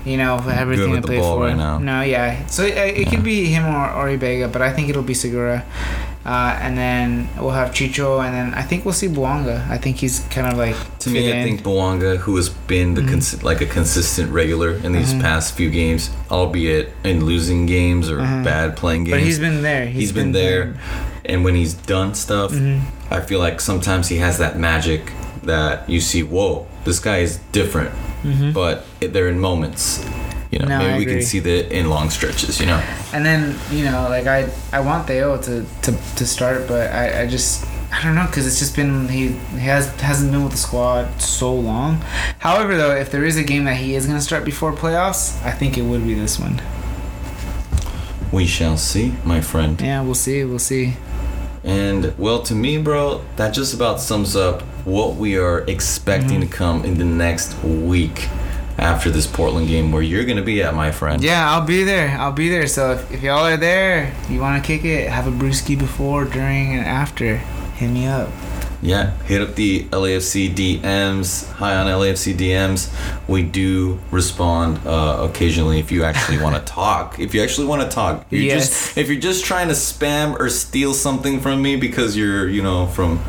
You 0.04 0.16
know, 0.16 0.36
everything 0.50 0.90
with 0.90 1.02
to 1.02 1.06
the 1.06 1.06
play 1.06 1.18
ball 1.20 1.36
for. 1.36 1.44
right 1.46 1.56
now. 1.56 1.78
No, 1.78 2.02
yeah. 2.02 2.44
So 2.46 2.64
it, 2.64 2.76
it 2.76 2.98
Yeah. 2.98 3.10
could 3.10 3.22
be 3.22 3.46
him 3.46 3.64
or, 3.66 3.88
or 3.90 4.08
Ibeagha, 4.08 4.50
but 4.52 4.60
I 4.60 4.72
think 4.72 4.88
it'll 4.88 5.02
be 5.04 5.14
Segura. 5.14 5.64
Uh, 6.26 6.56
and 6.60 6.76
then 6.78 7.28
we'll 7.38 7.50
have 7.50 7.70
Chicho, 7.70 8.24
and 8.24 8.32
then 8.34 8.54
I 8.54 8.62
think 8.62 8.84
we'll 8.84 8.94
see 8.94 9.08
Bouanga. 9.08 9.68
I 9.68 9.76
think 9.78 9.96
he's 9.96 10.20
kind 10.30 10.46
of 10.46 10.56
like 10.58 10.76
To 11.00 11.10
me, 11.10 11.32
I 11.32 11.36
in. 11.36 11.44
think 11.44 11.62
Bouanga, 11.62 12.16
who 12.18 12.36
has 12.36 12.48
been 12.48 12.94
the 12.94 13.00
Mhm. 13.02 13.10
consi- 13.14 13.42
like 13.42 13.60
a 13.60 13.66
consistent 13.66 14.30
regular 14.32 14.72
in 14.84 14.92
these 14.92 15.14
Mhm. 15.14 15.20
past 15.20 15.54
few 15.54 15.68
games, 15.70 16.10
albeit 16.30 16.92
in 17.04 17.24
losing 17.24 17.66
games 17.66 18.08
or 18.10 18.20
Uh-huh. 18.20 18.42
bad 18.44 18.76
playing 18.76 19.04
games, 19.04 19.16
but 19.18 19.22
he's 19.24 19.38
been 19.40 19.62
there. 19.62 19.86
he's 19.86 20.12
been 20.12 20.30
there. 20.32 20.74
And 21.24 21.44
when 21.44 21.54
he's 21.54 21.74
done 21.74 22.14
stuff, 22.14 22.52
hmm 22.52 22.80
I 23.10 23.20
feel 23.20 23.40
like 23.40 23.60
sometimes 23.60 24.08
he 24.08 24.16
has 24.18 24.38
that 24.38 24.58
magic 24.58 25.12
that 25.42 25.88
you 25.88 26.00
see. 26.00 26.22
Whoa, 26.22 26.66
this 26.84 26.98
guy 26.98 27.18
is 27.18 27.38
different. 27.52 27.90
hmm 28.22 28.52
but 28.52 28.84
they're 29.00 29.28
in 29.28 29.38
moments. 29.40 30.04
You 30.50 30.58
know, 30.58 30.68
No, 30.68 30.78
maybe 30.78 30.92
I 30.92 30.98
we 30.98 31.04
can 31.06 31.22
see 31.22 31.40
that 31.40 31.72
in 31.76 31.88
long 31.88 32.10
stretches. 32.10 32.60
You 32.60 32.66
know, 32.66 32.80
And 33.12 33.24
then 33.24 33.58
you 33.70 33.84
know, 33.84 34.08
like 34.08 34.26
I, 34.26 34.50
I 34.72 34.80
want 34.80 35.06
Theo 35.06 35.36
to, 35.38 35.64
to, 35.82 35.90
to 36.16 36.26
start, 36.26 36.68
but 36.68 36.90
I, 36.92 37.22
I 37.22 37.26
just 37.26 37.64
I 37.92 38.02
don't 38.02 38.14
know 38.14 38.26
because 38.26 38.46
it's 38.46 38.58
just 38.58 38.74
been 38.76 39.08
he, 39.08 39.28
he 39.28 39.66
has 39.66 39.88
hasn't 40.00 40.30
been 40.32 40.42
with 40.44 40.52
the 40.52 40.58
squad 40.58 41.20
so 41.20 41.54
long. 41.54 41.96
However, 42.38 42.76
though, 42.76 42.94
if 42.94 43.10
there 43.10 43.24
is 43.24 43.36
a 43.36 43.44
game 43.44 43.64
that 43.64 43.76
he 43.76 43.94
is 43.94 44.06
gonna 44.06 44.20
start 44.20 44.44
before 44.44 44.72
playoffs, 44.72 45.42
I 45.44 45.52
think 45.52 45.76
it 45.78 45.82
would 45.82 46.04
be 46.06 46.14
this 46.14 46.38
one. 46.38 46.60
we 48.32 48.46
shall 48.46 48.76
see, 48.78 49.14
my 49.24 49.40
friend. 49.40 49.80
Yeah, 49.80 50.02
we'll 50.02 50.14
see. 50.14 50.44
We'll 50.44 50.58
see. 50.58 50.96
And 51.64 52.16
well, 52.18 52.42
to 52.42 52.54
me, 52.54 52.78
bro, 52.78 53.22
that 53.36 53.54
just 53.54 53.72
about 53.74 54.00
sums 54.00 54.34
up 54.34 54.62
what 54.84 55.14
we 55.16 55.36
are 55.38 55.60
expecting 55.68 56.40
Mm-hmm. 56.40 56.50
to 56.50 56.56
come 56.56 56.84
in 56.84 56.98
the 56.98 57.04
next 57.04 57.54
week 57.62 58.28
after 58.78 59.10
this 59.10 59.26
Portland 59.26 59.68
game 59.68 59.92
where 59.92 60.02
you're 60.02 60.24
going 60.24 60.38
to 60.38 60.42
be 60.42 60.62
at, 60.62 60.74
my 60.74 60.90
friend. 60.90 61.22
Yeah, 61.22 61.48
I'll 61.52 61.64
be 61.64 61.84
there. 61.84 62.16
I'll 62.18 62.32
be 62.32 62.48
there. 62.48 62.66
So 62.66 62.92
if, 62.92 63.12
if 63.12 63.22
y'all 63.22 63.44
are 63.46 63.56
there, 63.56 64.12
you 64.28 64.40
want 64.40 64.60
to 64.62 64.66
kick 64.66 64.84
it, 64.84 65.08
have 65.08 65.26
a 65.26 65.30
brewski 65.30 65.78
before, 65.78 66.24
during, 66.24 66.74
and 66.76 66.84
after, 66.84 67.36
hit 67.36 67.88
me 67.88 68.06
up. 68.06 68.28
Yeah, 68.84 69.12
hit 69.26 69.40
up 69.40 69.54
the 69.54 69.84
LAFC 69.84 70.52
DMs. 70.52 71.48
High 71.52 71.76
on 71.76 71.86
LAFC 71.86 72.34
DMs. 72.34 72.90
We 73.28 73.44
do 73.44 74.00
respond 74.10 74.84
uh, 74.84 75.18
occasionally 75.30 75.78
if 75.78 75.92
you 75.92 76.02
actually 76.02 76.38
want 76.38 76.56
to 76.56 76.62
talk. 76.72 77.20
If 77.20 77.32
you 77.32 77.42
actually 77.44 77.68
want 77.68 77.82
to 77.82 77.88
talk, 77.88 78.26
If 78.30 78.40
you're 78.40 78.42
Yes. 78.56 78.68
Just, 78.68 78.98
if 78.98 79.08
you're 79.08 79.20
just 79.20 79.44
trying 79.44 79.68
to 79.68 79.74
spam 79.74 80.38
or 80.38 80.48
steal 80.50 80.94
something 80.94 81.40
from 81.40 81.62
me 81.62 81.76
because 81.76 82.16
you're, 82.16 82.48
you 82.48 82.60
know, 82.60 82.86
from, 82.88 83.22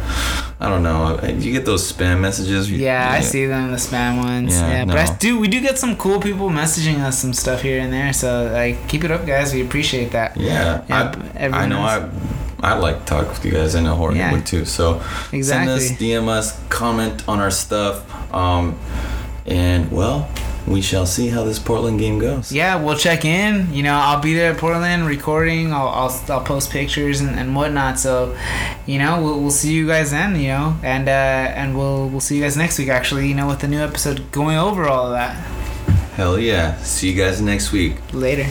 I 0.60 0.70
don't 0.70 0.82
know, 0.82 1.20
you 1.24 1.52
get 1.52 1.66
those 1.66 1.90
spam 1.92 2.20
messages. 2.20 2.72
You- 2.72 2.80
Yeah, 2.80 3.08
I 3.12 3.20
see 3.22 3.46
them, 3.46 3.70
the 3.72 3.78
spam 3.78 4.18
ones. 4.24 4.56
Yeah, 4.56 4.70
Yeah, 4.70 4.86
but 4.86 4.98
I 4.98 5.16
do. 5.18 5.38
We 5.38 5.48
do 5.48 5.62
get 5.62 5.78
some 5.78 5.96
cool 5.98 6.20
people 6.20 6.50
messaging 6.50 7.00
us 7.00 7.20
some 7.20 7.32
stuff 7.34 7.62
here 7.62 7.80
and 7.80 7.94
there. 7.94 8.12
So 8.12 8.50
like, 8.52 8.88
keep 8.88 9.04
it 9.04 9.12
up, 9.12 9.28
guys. 9.28 9.54
We 9.54 9.62
appreciate 9.62 10.12
that. 10.14 10.36
Yeah, 10.36 10.84
Yeah, 10.90 11.14
I, 11.36 11.46
I 11.48 11.68
know. 11.68 11.86
else. 11.86 12.04
I 12.04 12.43
I 12.64 12.74
like 12.76 13.00
to 13.02 13.06
talk 13.06 13.28
with 13.30 13.44
you 13.46 13.52
guys. 13.52 13.76
I 13.76 13.82
know 13.82 13.96
Jorge 13.96 14.18
Yeah. 14.18 14.32
would 14.32 14.46
too. 14.46 14.66
So 14.66 15.02
send 15.32 15.70
us, 15.70 15.84
Exactly. 15.90 16.08
DM 16.08 16.28
us, 16.30 16.58
comment 16.70 17.24
on 17.28 17.40
our 17.40 17.52
stuff, 17.52 18.02
um, 18.34 18.80
and 19.46 19.92
well, 19.92 20.30
we 20.66 20.82
shall 20.82 21.06
see 21.06 21.28
how 21.28 21.44
this 21.44 21.60
Portland 21.60 22.00
game 22.00 22.20
goes. 22.20 22.50
Yeah, 22.54 22.82
we'll 22.82 22.96
check 22.96 23.26
in. 23.26 23.74
You 23.74 23.84
know, 23.84 23.96
I'll 23.96 24.22
be 24.22 24.34
there 24.34 24.54
at 24.54 24.58
Portland 24.58 25.06
recording. 25.06 25.74
I'll, 25.74 25.90
I'll, 25.90 26.22
I'll 26.30 26.40
post 26.46 26.72
pictures 26.72 27.20
and, 27.20 27.38
and 27.38 27.54
whatnot. 27.54 28.00
So, 28.00 28.34
you 28.86 28.98
know, 28.98 29.22
we'll, 29.22 29.42
we'll 29.42 29.52
see 29.52 29.74
you 29.74 29.86
guys 29.86 30.12
then. 30.12 30.38
You 30.40 30.48
know, 30.48 30.78
and 30.82 31.10
uh, 31.10 31.12
and 31.12 31.78
we'll 31.78 32.08
we'll 32.08 32.22
see 32.22 32.38
you 32.38 32.44
guys 32.44 32.56
next 32.56 32.80
week. 32.80 32.88
Actually, 32.88 33.28
you 33.28 33.36
know, 33.36 33.48
with 33.48 33.60
the 33.60 33.68
new 33.68 33.82
episode 33.82 34.32
going 34.32 34.56
over 34.58 34.88
all 34.88 35.08
of 35.08 35.12
that. 35.12 35.36
Hell 36.16 36.40
yeah! 36.40 36.78
See 36.78 37.10
you 37.12 37.16
guys 37.22 37.42
next 37.42 37.74
week. 37.74 37.96
Later. 38.14 38.48